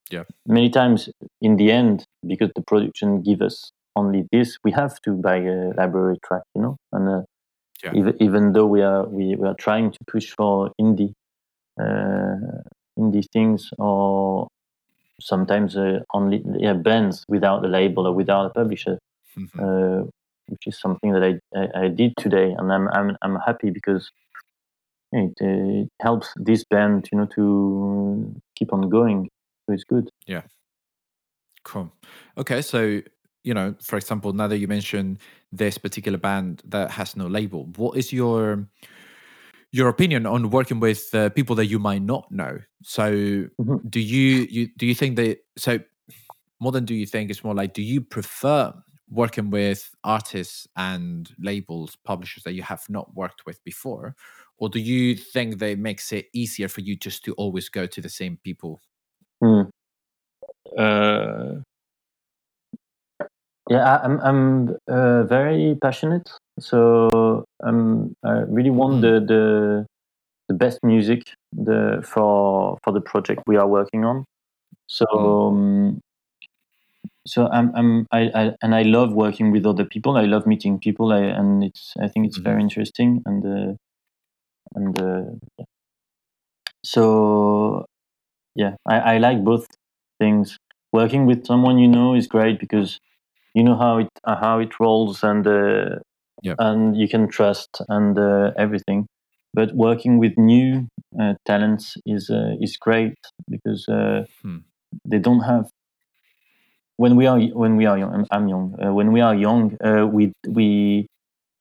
yeah. 0.10 0.24
many 0.48 0.70
times 0.70 1.10
in 1.42 1.58
the 1.58 1.72
end, 1.72 2.06
because 2.26 2.52
the 2.56 2.62
production 2.62 3.22
give 3.22 3.42
us 3.42 3.70
only 3.98 4.24
this, 4.32 4.58
we 4.64 4.72
have 4.72 5.02
to 5.02 5.12
buy 5.12 5.38
a 5.38 5.74
library 5.76 6.18
track, 6.24 6.44
you 6.56 6.62
know, 6.62 6.78
and 6.94 7.26
yeah. 7.84 7.92
even, 7.94 8.16
even 8.22 8.54
though 8.54 8.66
we 8.66 8.82
are 8.82 9.06
we, 9.08 9.36
we 9.36 9.48
are 9.48 9.56
trying 9.56 9.92
to 9.92 10.00
push 10.08 10.32
for 10.32 10.72
indie 10.80 11.14
uh, 11.80 12.62
indie 12.98 13.26
things 13.32 13.70
or 13.78 14.48
sometimes 15.22 15.76
uh, 15.76 16.00
only 16.14 16.44
yeah, 16.58 16.74
bands 16.74 17.26
without 17.28 17.64
a 17.66 17.68
label 17.68 18.08
or 18.08 18.14
without 18.14 18.46
a 18.46 18.50
publisher 18.50 19.00
mm-hmm. 19.38 19.60
uh, 19.60 20.04
which 20.48 20.66
is 20.66 20.80
something 20.80 21.12
that 21.14 21.24
I, 21.24 21.60
I, 21.60 21.86
I, 21.86 21.88
did 21.90 22.14
today 22.18 22.56
and 22.58 22.72
I'm, 22.72 22.88
I'm, 22.90 23.18
I'm 23.22 23.36
happy 23.46 23.70
because 23.70 24.10
it, 25.12 25.34
uh, 25.42 25.84
it 25.84 25.92
helps 26.02 26.34
this 26.38 26.64
band 26.64 27.10
you 27.12 27.18
know 27.20 27.26
to 27.36 28.34
keep 28.56 28.74
on 28.74 28.90
going 28.90 29.30
so 29.66 29.74
it's 29.74 29.84
good 29.84 30.10
yeah 30.26 30.42
Cool. 31.64 31.92
Okay, 32.38 32.62
so 32.62 33.02
you 33.50 33.56
know, 33.56 33.74
for 33.82 33.98
example, 33.98 34.32
now 34.32 34.48
that 34.48 34.60
you 34.60 34.68
mentioned 34.68 35.18
this 35.52 35.80
particular 35.80 36.20
band 36.20 36.62
that 36.66 36.92
has 36.92 37.16
no 37.16 37.26
label, 37.26 37.66
what 37.78 37.98
is 37.98 38.14
your 38.14 38.68
your 39.72 39.90
opinion 39.90 40.28
on 40.28 40.52
working 40.52 40.80
with 40.80 41.10
uh, 41.16 41.30
people 41.30 41.56
that 41.56 41.66
you 41.66 41.80
might 41.80 42.04
not 42.04 42.32
know? 42.32 42.60
So, 42.84 43.12
mm-hmm. 43.12 43.78
do 43.90 44.00
you 44.00 44.46
you 44.52 44.70
do 44.78 44.86
you 44.86 44.94
think 44.94 45.16
that 45.16 45.40
so 45.58 45.80
more 46.60 46.72
than 46.72 46.86
do 46.86 46.94
you 46.94 47.08
think 47.08 47.32
it's 47.32 47.44
more 47.44 47.56
like 47.56 47.74
do 47.74 47.82
you 47.82 48.02
prefer 48.02 48.72
working 49.10 49.50
with 49.50 49.90
artists 50.04 50.68
and 50.76 51.32
labels 51.40 51.98
publishers 52.06 52.44
that 52.44 52.54
you 52.54 52.62
have 52.62 52.84
not 52.88 53.12
worked 53.16 53.48
with 53.48 53.64
before 53.64 54.16
or 54.60 54.70
do 54.70 54.80
you 54.80 55.16
think 55.16 55.58
that 55.58 55.72
it 55.72 55.80
makes 55.80 56.14
it 56.14 56.28
easier 56.32 56.68
for 56.68 56.82
you 56.82 56.96
just 56.96 57.26
to 57.26 57.34
always 57.34 57.70
go 57.70 57.88
to 57.88 58.02
the 58.02 58.10
same 58.10 58.38
people 58.44 58.80
uh, 60.78 61.56
yeah 63.70 64.00
i'm 64.04 64.20
i'm 64.22 64.78
uh, 64.88 65.24
very 65.24 65.78
passionate 65.82 66.30
so 66.60 67.46
um, 67.64 68.16
i 68.24 68.40
really 68.48 68.70
want 68.70 68.96
mm. 68.96 69.02
the, 69.02 69.26
the 69.26 69.86
the 70.48 70.54
best 70.54 70.80
music 70.84 71.22
the 71.54 72.02
for 72.04 72.78
for 72.84 72.92
the 72.92 73.02
project 73.02 73.42
we 73.48 73.56
are 73.56 73.68
working 73.68 74.04
on 74.04 74.26
so 74.88 75.06
mm. 75.06 75.48
um, 75.50 76.02
so 77.30 77.48
I'm, 77.48 77.72
I'm 77.76 78.08
I, 78.12 78.32
I, 78.34 78.56
and 78.62 78.74
I 78.74 78.82
love 78.82 79.14
working 79.14 79.52
with 79.52 79.66
other 79.66 79.86
people. 79.86 80.18
I 80.18 80.26
love 80.26 80.48
meeting 80.48 80.80
people, 80.80 81.12
I, 81.12 81.20
and 81.20 81.64
it's 81.64 81.94
I 82.02 82.08
think 82.08 82.26
it's 82.26 82.38
mm-hmm. 82.38 82.44
very 82.44 82.62
interesting 82.62 83.22
and 83.26 83.46
uh, 83.46 83.74
and 84.76 85.00
uh, 85.00 85.22
yeah. 85.58 85.66
so 86.84 87.86
yeah, 88.56 88.76
I, 88.86 89.00
I 89.00 89.18
like 89.20 89.44
both 89.44 89.68
things. 90.20 90.58
Working 90.92 91.28
with 91.28 91.46
someone 91.46 91.78
you 91.78 91.88
know 91.88 92.16
is 92.16 92.26
great 92.26 92.60
because 92.60 93.00
you 93.54 93.64
know 93.64 93.78
how 93.78 93.98
it 94.00 94.10
uh, 94.24 94.36
how 94.36 94.60
it 94.60 94.80
rolls 94.80 95.24
and 95.24 95.46
uh, 95.48 96.00
and 96.58 96.98
you 96.98 97.08
can 97.08 97.28
trust 97.28 97.82
and 97.90 98.18
uh, 98.18 98.52
everything. 98.58 99.08
But 99.54 99.74
working 99.74 100.20
with 100.20 100.38
new 100.38 100.88
uh, 101.20 101.34
talents 101.46 101.98
is 102.06 102.30
uh, 102.30 102.56
is 102.62 102.78
great 102.78 103.18
because 103.50 103.88
uh, 103.88 104.26
hmm. 104.42 104.58
they 105.06 105.20
don't 105.20 105.42
have 105.42 105.70
when 107.00 107.16
we 107.16 107.26
are 107.28 107.40
when 107.40 107.78
we 107.78 107.86
are 107.86 107.98
young, 107.98 108.28
I'm 108.30 108.48
young. 108.50 108.76
Uh, 108.84 108.94
when 108.94 109.14
we 109.14 109.22
are 109.22 109.34
young, 109.34 109.78
uh, 109.82 110.06
we 110.06 110.34
we 110.48 111.08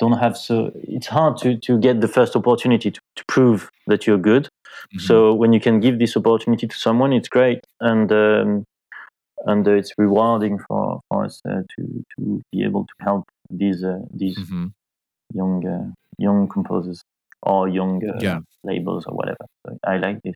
don't 0.00 0.18
have 0.18 0.36
so 0.36 0.72
it's 0.74 1.06
hard 1.06 1.38
to 1.38 1.56
to 1.58 1.78
get 1.78 2.00
the 2.00 2.08
first 2.08 2.34
opportunity 2.34 2.90
to, 2.90 3.00
to 3.16 3.24
prove 3.26 3.70
that 3.86 4.06
you're 4.06 4.18
good. 4.18 4.44
Mm-hmm. 4.44 4.98
So 4.98 5.32
when 5.32 5.52
you 5.52 5.60
can 5.60 5.78
give 5.78 6.00
this 6.00 6.16
opportunity 6.16 6.66
to 6.66 6.76
someone, 6.76 7.12
it's 7.12 7.28
great, 7.28 7.60
and 7.80 8.10
um, 8.10 8.64
and 9.46 9.66
uh, 9.66 9.72
it's 9.72 9.92
rewarding 9.98 10.58
for 10.58 11.00
for 11.08 11.24
us 11.24 11.40
uh, 11.48 11.62
to 11.76 12.04
to 12.16 12.40
be 12.52 12.64
able 12.64 12.84
to 12.84 12.94
help 13.00 13.24
these 13.50 13.84
uh, 13.84 14.00
these 14.12 14.38
mm-hmm. 14.38 14.66
young 15.34 15.66
uh, 15.66 15.90
young 16.18 16.48
composers 16.48 17.02
or 17.42 17.68
young 17.68 18.02
yeah. 18.20 18.40
labels 18.64 19.04
or 19.06 19.14
whatever. 19.14 19.46
So 19.66 19.78
I 19.84 19.98
like 19.98 20.20
this. 20.22 20.34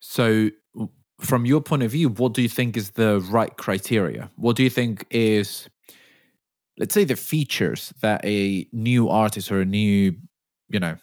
So 0.00 0.50
from 1.20 1.46
your 1.46 1.60
point 1.60 1.82
of 1.82 1.90
view, 1.90 2.08
what 2.10 2.34
do 2.34 2.42
you 2.42 2.48
think 2.48 2.76
is 2.76 2.92
the 2.92 3.20
right 3.20 3.56
criteria? 3.56 4.30
What 4.36 4.56
do 4.56 4.62
you 4.62 4.70
think 4.70 5.06
is, 5.10 5.68
let's 6.78 6.94
say, 6.94 7.04
the 7.04 7.16
features 7.16 7.92
that 8.02 8.24
a 8.24 8.66
new 8.72 9.08
artist 9.08 9.50
or 9.50 9.60
a 9.60 9.64
new, 9.64 10.14
you 10.68 10.80
know, 10.80 10.96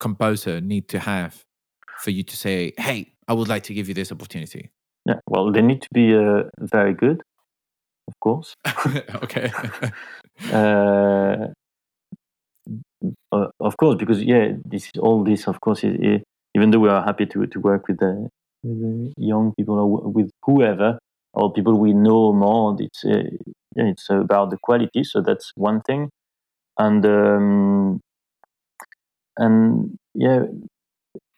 composer 0.00 0.60
need 0.60 0.88
to 0.88 0.98
have 0.98 1.44
for 2.00 2.10
you 2.10 2.24
to 2.24 2.36
say, 2.36 2.72
"Hey, 2.76 3.12
I 3.28 3.34
would 3.34 3.48
like 3.48 3.62
to 3.64 3.74
give 3.74 3.88
you 3.88 3.94
this 3.94 4.10
opportunity"? 4.10 4.70
Yeah, 5.06 5.20
well, 5.28 5.50
they 5.52 5.62
need 5.62 5.82
to 5.82 5.88
be 5.92 6.14
uh, 6.14 6.44
very 6.60 6.94
good, 6.94 7.22
of 8.08 8.14
course. 8.20 8.54
okay. 9.22 9.52
uh, 10.52 11.46
of 13.60 13.76
course, 13.76 13.96
because 13.98 14.22
yeah, 14.22 14.52
this 14.64 14.90
all 14.98 15.24
this, 15.24 15.46
of 15.46 15.60
course, 15.60 15.84
is, 15.84 15.96
is, 16.00 16.20
even 16.54 16.70
though 16.70 16.78
we 16.78 16.88
are 16.88 17.02
happy 17.04 17.26
to 17.26 17.46
to 17.46 17.60
work 17.60 17.88
with 17.88 17.98
the 17.98 18.28
with 18.62 19.12
young 19.16 19.52
people 19.56 19.78
or 19.78 20.10
with 20.10 20.30
whoever 20.44 20.98
or 21.34 21.52
people 21.52 21.78
we 21.78 21.92
know 21.92 22.32
more. 22.32 22.76
It's 22.78 23.04
uh, 23.04 23.24
it's 23.76 24.08
about 24.10 24.50
the 24.50 24.58
quality, 24.62 25.04
so 25.04 25.20
that's 25.20 25.52
one 25.56 25.80
thing, 25.82 26.10
and 26.78 27.04
um, 27.06 28.00
and 29.36 29.96
yeah, 30.14 30.44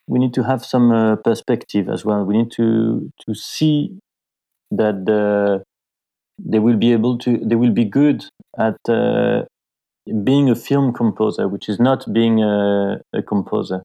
we 0.06 0.18
need 0.18 0.34
to 0.34 0.42
have 0.42 0.64
some 0.64 0.90
uh, 0.90 1.16
perspective 1.16 1.88
as 1.88 2.04
well. 2.04 2.24
We 2.24 2.36
need 2.36 2.52
to 2.52 3.10
to 3.26 3.34
see 3.34 3.98
that 4.70 5.04
the, 5.06 5.62
they 6.38 6.58
will 6.58 6.76
be 6.76 6.92
able 6.92 7.18
to 7.18 7.38
they 7.38 7.56
will 7.56 7.72
be 7.72 7.84
good 7.84 8.24
at 8.58 8.76
uh, 8.88 9.44
being 10.22 10.50
a 10.50 10.54
film 10.54 10.92
composer, 10.92 11.48
which 11.48 11.68
is 11.68 11.78
not 11.78 12.12
being 12.12 12.42
a, 12.42 13.00
a 13.12 13.22
composer 13.22 13.82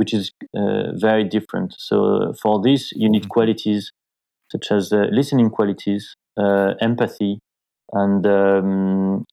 which 0.00 0.14
is 0.14 0.32
uh, 0.56 0.92
very 0.94 1.24
different. 1.24 1.74
So 1.76 2.32
for 2.40 2.62
this, 2.62 2.90
you 2.92 3.10
need 3.10 3.24
mm-hmm. 3.24 3.28
qualities 3.28 3.92
such 4.50 4.72
as 4.72 4.92
uh, 4.92 5.06
listening 5.12 5.50
qualities, 5.50 6.14
uh, 6.38 6.72
empathy, 6.80 7.38
and 7.92 8.26
um, 8.26 9.24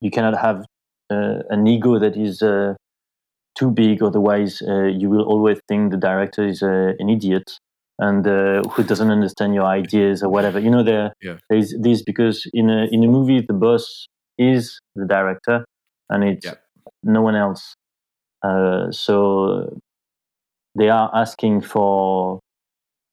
you 0.00 0.10
cannot 0.10 0.40
have 0.40 0.64
uh, 1.10 1.42
an 1.50 1.66
ego 1.66 1.98
that 1.98 2.16
is 2.16 2.40
uh, 2.40 2.72
too 3.58 3.70
big. 3.70 4.02
Otherwise, 4.02 4.62
uh, 4.66 4.84
you 4.84 5.08
will 5.08 5.24
always 5.24 5.58
think 5.68 5.90
the 5.90 5.96
director 5.96 6.46
is 6.46 6.62
an 6.62 7.08
idiot 7.08 7.58
and 7.98 8.24
who 8.24 8.82
doesn't 8.82 9.10
understand 9.10 9.54
your 9.54 9.64
ideas 9.64 10.22
or 10.22 10.28
whatever. 10.28 10.58
You 10.58 10.70
know, 10.70 10.82
there 10.82 11.12
yeah. 11.22 11.36
there's 11.48 11.74
this 11.80 12.02
because 12.02 12.48
in 12.52 12.70
a 12.70 12.86
in 12.90 13.04
a 13.04 13.06
movie, 13.06 13.40
the 13.40 13.54
boss 13.54 14.06
is 14.38 14.80
the 14.94 15.06
director, 15.06 15.64
and 16.08 16.24
it's 16.24 16.46
yeah. 16.46 16.54
no 17.02 17.22
one 17.22 17.36
else. 17.36 17.74
Uh, 18.42 18.90
so 18.90 19.80
they 20.74 20.88
are 20.88 21.10
asking 21.14 21.60
for 21.60 22.40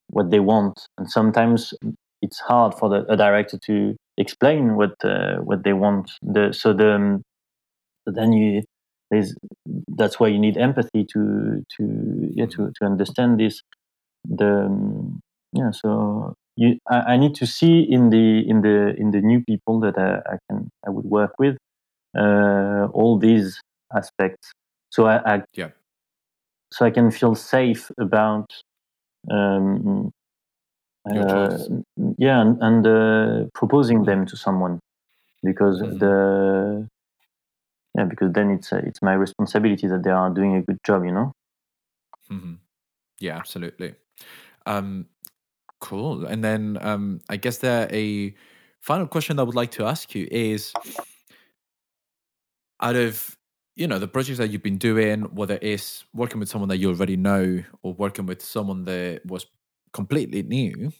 what 0.07 0.31
they 0.31 0.39
want, 0.39 0.87
and 0.97 1.09
sometimes 1.09 1.73
it's 2.21 2.39
hard 2.39 2.73
for 2.73 2.89
the, 2.89 3.05
a 3.11 3.15
director 3.15 3.57
to 3.65 3.95
explain 4.17 4.75
what 4.75 4.93
uh, 5.03 5.37
what 5.37 5.63
they 5.63 5.73
want. 5.73 6.11
The, 6.21 6.53
so 6.53 6.73
the 6.73 6.93
um, 6.93 7.21
so 8.07 8.13
then 8.13 8.33
you 8.33 8.63
there's 9.09 9.35
that's 9.95 10.19
why 10.19 10.27
you 10.27 10.39
need 10.39 10.57
empathy 10.57 11.05
to 11.13 11.63
to 11.77 12.29
yeah 12.31 12.45
to 12.45 12.71
to 12.75 12.85
understand 12.85 13.39
this. 13.39 13.61
The 14.27 14.65
um, 14.65 15.21
yeah 15.53 15.71
so 15.71 16.35
you 16.55 16.77
I, 16.89 17.13
I, 17.13 17.17
need 17.17 17.35
to 17.35 17.47
see 17.47 17.81
in 17.81 18.09
the 18.09 18.43
in 18.47 18.61
the 18.61 18.93
in 18.97 19.11
the 19.11 19.21
new 19.21 19.41
people 19.43 19.79
that 19.79 19.97
I, 19.97 20.33
I 20.33 20.37
can 20.47 20.69
I 20.85 20.89
would 20.89 21.05
work 21.05 21.33
with 21.39 21.57
uh, 22.17 22.87
all 22.93 23.17
these 23.17 23.61
aspects 23.95 24.51
so 24.89 25.05
I, 25.05 25.35
I 25.35 25.43
yeah. 25.53 25.69
so 26.71 26.85
I 26.85 26.91
can 26.91 27.11
feel 27.11 27.35
safe 27.35 27.91
about 27.97 28.51
um, 29.31 30.11
uh, 31.09 31.57
yeah 32.17 32.41
and, 32.41 32.61
and 32.61 32.87
uh, 32.87 33.49
proposing 33.53 34.03
them 34.03 34.25
to 34.25 34.35
someone 34.35 34.79
because 35.43 35.81
mm-hmm. 35.81 35.97
the 35.97 36.87
yeah 37.99 38.05
because 38.05 38.31
then 38.31 38.49
it's 38.51 38.71
uh, 38.71 38.81
it's 38.85 39.01
my 39.01 39.13
responsibility 39.13 39.87
that 39.87 40.03
they 40.03 40.09
are 40.09 40.29
doing 40.29 40.55
a 40.55 40.61
good 40.61 40.79
job 40.85 41.03
you 41.03 41.11
know? 41.11 41.33
Mm-hmm. 42.31 42.53
yeah 43.19 43.37
absolutely. 43.37 43.95
Um 44.65 45.07
cool. 45.81 46.25
And 46.25 46.43
then 46.43 46.77
um 46.81 47.19
i 47.29 47.37
guess 47.37 47.57
there 47.57 47.87
a 47.91 48.33
final 48.81 49.07
question 49.07 49.39
i 49.39 49.43
would 49.43 49.55
like 49.55 49.71
to 49.71 49.85
ask 49.85 50.15
you 50.15 50.27
is 50.31 50.73
out 52.81 52.95
of 52.95 53.37
you 53.75 53.87
know 53.87 53.99
the 53.99 54.07
projects 54.07 54.37
that 54.37 54.49
you've 54.51 54.63
been 54.63 54.77
doing 54.77 55.21
whether 55.35 55.59
it's 55.61 56.05
working 56.13 56.39
with 56.39 56.49
someone 56.49 56.69
that 56.69 56.77
you 56.77 56.89
already 56.89 57.17
know 57.17 57.63
or 57.81 57.93
working 57.93 58.25
with 58.25 58.41
someone 58.41 58.85
that 58.85 59.21
was 59.25 59.45
completely 59.91 60.43
new 60.43 60.91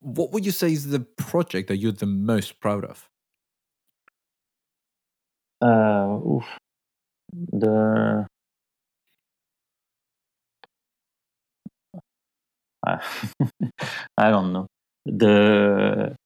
what 0.00 0.30
would 0.32 0.44
you 0.44 0.52
say 0.52 0.70
is 0.72 0.88
the 0.88 1.00
project 1.00 1.68
that 1.68 1.78
you're 1.78 1.92
the 1.92 2.06
most 2.06 2.60
proud 2.60 2.84
of 2.84 3.08
uh 5.64 6.18
oof. 6.30 6.46
the 7.32 8.26
I 14.18 14.30
don't 14.30 14.52
know. 14.52 14.66
The 15.06 16.16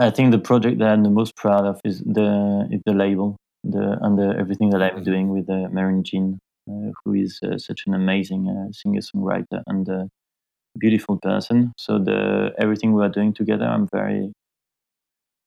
I 0.00 0.10
think 0.10 0.32
the 0.32 0.38
project 0.38 0.78
that 0.78 0.88
I'm 0.88 1.02
the 1.02 1.10
most 1.10 1.34
proud 1.36 1.64
of 1.64 1.80
is 1.84 2.00
the 2.00 2.68
is 2.70 2.82
the 2.84 2.92
label 2.92 3.36
the 3.64 3.98
under 4.02 4.38
everything 4.38 4.70
that 4.70 4.82
I'm 4.82 4.96
mm-hmm. 4.96 5.04
doing 5.04 5.28
with 5.30 5.48
uh, 5.50 5.68
Marin 5.70 6.02
Jean, 6.04 6.38
uh, 6.70 6.92
who 7.04 7.14
is 7.14 7.40
uh, 7.42 7.58
such 7.58 7.84
an 7.86 7.94
amazing 7.94 8.48
uh, 8.48 8.72
singer 8.72 9.00
songwriter 9.00 9.62
and 9.66 9.88
a 9.88 10.08
beautiful 10.78 11.18
person. 11.18 11.72
So 11.76 11.98
the 11.98 12.52
everything 12.58 12.92
we 12.92 13.02
are 13.02 13.08
doing 13.08 13.32
together, 13.32 13.64
I'm 13.64 13.88
very 13.92 14.32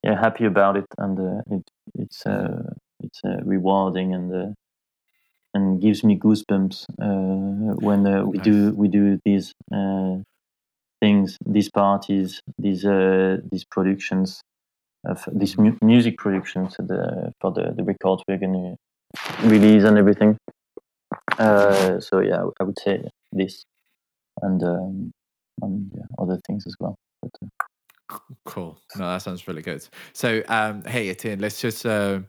yeah 0.04 0.20
happy 0.20 0.46
about 0.46 0.78
it, 0.78 0.86
and 0.98 1.20
uh, 1.20 1.42
it 1.56 1.64
it's 1.96 2.26
uh, 2.26 2.74
it's 3.02 3.22
rewarding 3.44 4.14
and 4.14 4.56
and 5.54 5.82
gives 5.82 6.04
me 6.04 6.18
goosebumps 6.18 6.86
when 7.82 8.04
we 8.28 8.38
nice. 8.38 8.46
do 8.46 8.74
we 8.76 8.88
do 8.88 9.20
these 9.26 9.54
things, 11.02 11.38
these 11.46 11.70
parties, 11.70 12.42
these 12.58 12.86
uh, 12.86 13.38
these 13.52 13.66
productions, 13.66 14.42
of 15.06 15.28
these 15.34 15.58
mu- 15.58 15.78
music 15.82 16.18
productions 16.18 16.76
the, 16.78 17.34
for 17.42 17.52
the, 17.52 17.74
the 17.76 17.84
records 17.84 18.24
we're 18.28 18.38
going 18.38 18.54
to 18.54 19.48
release 19.48 19.84
and 19.84 19.98
everything. 19.98 20.38
Uh, 21.38 22.00
so 22.00 22.20
yeah, 22.20 22.44
I 22.60 22.64
would 22.64 22.80
say 22.80 23.04
this 23.32 23.64
and, 24.42 24.64
um, 24.64 25.12
and 25.62 25.92
yeah, 25.96 26.04
other 26.20 26.40
things 26.48 26.66
as 26.68 26.76
well. 26.80 26.96
But, 27.22 27.32
uh, 27.44 27.61
cool. 28.46 28.80
No, 28.98 29.08
that 29.08 29.22
sounds 29.22 29.48
really 29.48 29.62
good. 29.62 29.88
So 30.14 30.42
um, 30.48 30.84
hey, 30.84 31.10
Etienne, 31.10 31.40
let's 31.40 31.62
just 31.62 31.86
uh, 31.86 32.20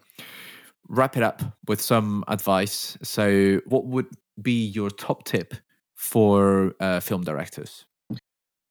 wrap 0.88 1.16
it 1.16 1.23
up 1.23 1.42
with 1.66 1.81
some 1.81 2.25
advice. 2.29 2.97
So, 3.03 3.61
what 3.66 3.87
would 3.87 4.07
be 4.40 4.66
your 4.66 4.90
top 4.90 5.25
tip 5.25 5.55
for 5.95 6.75
uh, 6.81 7.01
film 7.01 7.23
directors? 7.25 7.85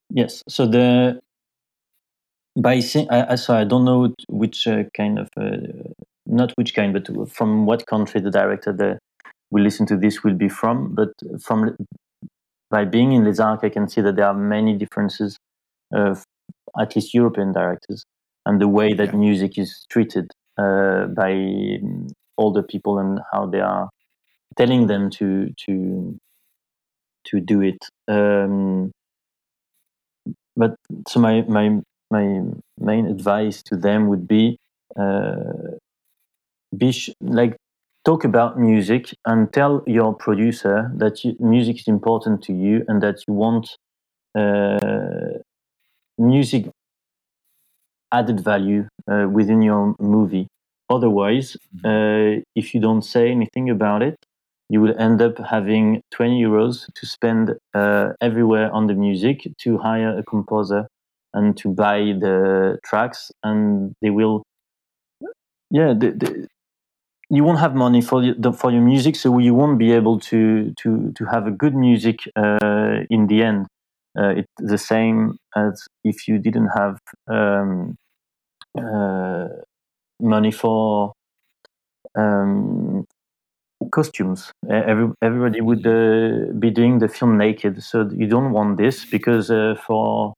Yes. 0.09 0.43
So 0.47 0.67
the 0.67 1.19
by 2.59 2.81
saying, 2.81 3.09
I, 3.09 3.35
so 3.35 3.55
I 3.55 3.63
don't 3.63 3.85
know 3.85 4.13
which 4.27 4.67
uh, 4.67 4.83
kind 4.95 5.19
of 5.19 5.29
uh, 5.37 5.89
not 6.25 6.51
which 6.55 6.75
kind, 6.75 6.93
but 6.93 7.07
from 7.31 7.65
what 7.65 7.87
country 7.87 8.19
the 8.21 8.31
director 8.31 8.73
that 8.73 8.99
will 9.51 9.63
listen 9.63 9.85
to 9.87 9.97
this 9.97 10.23
will 10.23 10.33
be 10.33 10.49
from. 10.49 10.93
But 10.93 11.13
from 11.41 11.75
by 12.69 12.85
being 12.85 13.13
in 13.13 13.23
Les 13.25 13.39
Arcs, 13.39 13.63
I 13.63 13.69
can 13.69 13.87
see 13.87 14.01
that 14.01 14.15
there 14.15 14.27
are 14.27 14.33
many 14.33 14.77
differences, 14.77 15.37
of 15.93 16.23
at 16.79 16.95
least 16.95 17.13
European 17.13 17.51
directors, 17.51 18.05
and 18.45 18.59
the 18.61 18.67
way 18.67 18.93
that 18.93 19.11
yeah. 19.11 19.19
music 19.19 19.57
is 19.57 19.85
treated 19.89 20.31
uh, 20.57 21.05
by 21.07 21.79
older 22.37 22.63
people 22.63 22.97
and 22.99 23.19
how 23.31 23.45
they 23.45 23.59
are 23.59 23.89
telling 24.57 24.87
them 24.87 25.09
to 25.09 25.49
to 25.65 26.19
to 27.25 27.39
do 27.39 27.61
it. 27.61 27.79
Um, 28.07 28.91
but 30.55 30.75
so 31.07 31.19
my 31.19 31.41
my 31.43 31.79
my 32.09 32.41
main 32.77 33.05
advice 33.07 33.63
to 33.63 33.77
them 33.77 34.07
would 34.07 34.27
be 34.27 34.57
uh, 34.99 35.77
be 36.75 36.91
sh- 36.91 37.15
like 37.21 37.55
talk 38.03 38.23
about 38.23 38.59
music 38.59 39.15
and 39.25 39.51
tell 39.53 39.83
your 39.85 40.13
producer 40.13 40.91
that 40.97 41.23
you, 41.23 41.35
music 41.39 41.77
is 41.79 41.87
important 41.87 42.41
to 42.43 42.53
you 42.53 42.83
and 42.87 43.01
that 43.01 43.23
you 43.27 43.33
want 43.33 43.77
uh, 44.35 45.37
music 46.17 46.65
added 48.11 48.39
value 48.41 48.87
uh, 49.09 49.27
within 49.31 49.61
your 49.61 49.95
movie. 49.99 50.47
Otherwise, 50.89 51.55
mm-hmm. 51.75 52.39
uh, 52.39 52.41
if 52.55 52.73
you 52.73 52.81
don't 52.81 53.03
say 53.03 53.31
anything 53.31 53.69
about 53.69 54.01
it, 54.01 54.15
you 54.69 54.79
will 54.79 54.97
end 54.97 55.21
up 55.21 55.37
having 55.37 56.01
20 56.11 56.41
euros 56.41 56.87
to 56.95 57.05
spend 57.05 57.55
uh, 57.73 58.13
everywhere 58.21 58.71
on 58.71 58.87
the 58.87 58.93
music 58.93 59.47
to 59.57 59.77
hire 59.77 60.17
a 60.17 60.23
composer 60.23 60.87
and 61.33 61.57
to 61.57 61.69
buy 61.69 61.97
the 62.19 62.77
tracks 62.85 63.31
and 63.43 63.93
they 64.01 64.09
will 64.09 64.43
yeah 65.69 65.93
the, 65.93 66.11
the, 66.11 66.47
you 67.29 67.43
won't 67.43 67.59
have 67.59 67.75
money 67.75 68.01
for 68.01 68.21
the, 68.21 68.53
for 68.53 68.71
your 68.71 68.81
music 68.81 69.15
so 69.15 69.37
you 69.39 69.53
won't 69.53 69.77
be 69.77 69.91
able 69.91 70.19
to 70.19 70.73
to 70.77 71.11
to 71.17 71.25
have 71.25 71.47
a 71.47 71.51
good 71.51 71.75
music 71.75 72.19
uh, 72.35 72.99
in 73.09 73.27
the 73.27 73.41
end 73.41 73.67
uh, 74.17 74.33
it's 74.37 74.47
the 74.57 74.77
same 74.77 75.37
as 75.55 75.87
if 76.03 76.27
you 76.27 76.37
didn't 76.37 76.69
have 76.69 76.97
um, 77.27 77.97
uh, 78.77 79.47
money 80.19 80.51
for 80.51 81.13
um, 82.15 83.05
costumes. 83.91 84.51
Every, 84.69 85.09
everybody 85.21 85.61
would 85.61 85.85
uh, 85.85 86.53
be 86.59 86.69
doing 86.69 86.99
the 86.99 87.07
film 87.07 87.37
naked, 87.37 87.81
so 87.83 88.09
you 88.11 88.27
don't 88.27 88.51
want 88.51 88.77
this 88.77 89.05
because 89.05 89.49
uh, 89.49 89.75
for 89.85 90.33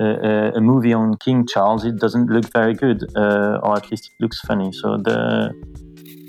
uh, 0.00 0.52
a 0.54 0.60
movie 0.60 0.92
on 0.92 1.16
King 1.16 1.46
Charles, 1.46 1.84
it 1.84 1.96
doesn't 1.96 2.30
look 2.30 2.50
very 2.52 2.74
good, 2.74 3.04
uh, 3.16 3.58
or 3.62 3.76
at 3.76 3.90
least 3.90 4.06
it 4.06 4.22
looks 4.22 4.40
funny. 4.40 4.72
So 4.72 4.96
the 4.96 5.52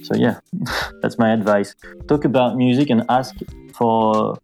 so 0.10 0.20
yeah, 0.20 0.40
that's 1.02 1.18
my 1.18 1.32
advice. 1.32 1.76
Talk 2.08 2.26
about 2.26 2.58
music 2.58 2.90
and 2.90 3.04
ask 3.10 3.36
for 3.74 4.38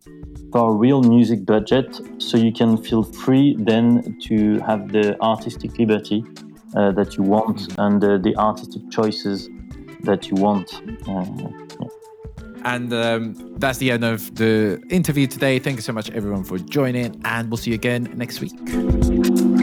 for 0.51 0.69
a 0.69 0.73
real 0.73 1.01
music 1.01 1.45
budget, 1.45 1.99
so 2.19 2.37
you 2.37 2.53
can 2.53 2.77
feel 2.77 3.03
free 3.03 3.55
then 3.59 4.17
to 4.27 4.59
have 4.59 4.91
the 4.91 5.19
artistic 5.21 5.77
liberty 5.77 6.23
uh, 6.75 6.91
that 6.91 7.17
you 7.17 7.23
want 7.23 7.77
and 7.77 8.01
the 8.01 8.33
artistic 8.37 8.89
choices 8.91 9.49
that 10.03 10.29
you 10.29 10.35
want. 10.35 10.81
Uh, 11.07 11.25
yeah. 11.81 11.87
And 12.63 12.91
um, 12.93 13.55
that's 13.57 13.77
the 13.77 13.91
end 13.91 14.03
of 14.03 14.33
the 14.35 14.81
interview 14.89 15.27
today. 15.27 15.59
Thank 15.59 15.75
you 15.75 15.83
so 15.83 15.93
much, 15.93 16.09
everyone, 16.11 16.43
for 16.43 16.57
joining, 16.57 17.21
and 17.25 17.49
we'll 17.49 17.57
see 17.57 17.71
you 17.71 17.75
again 17.75 18.11
next 18.15 18.39
week. 18.39 19.54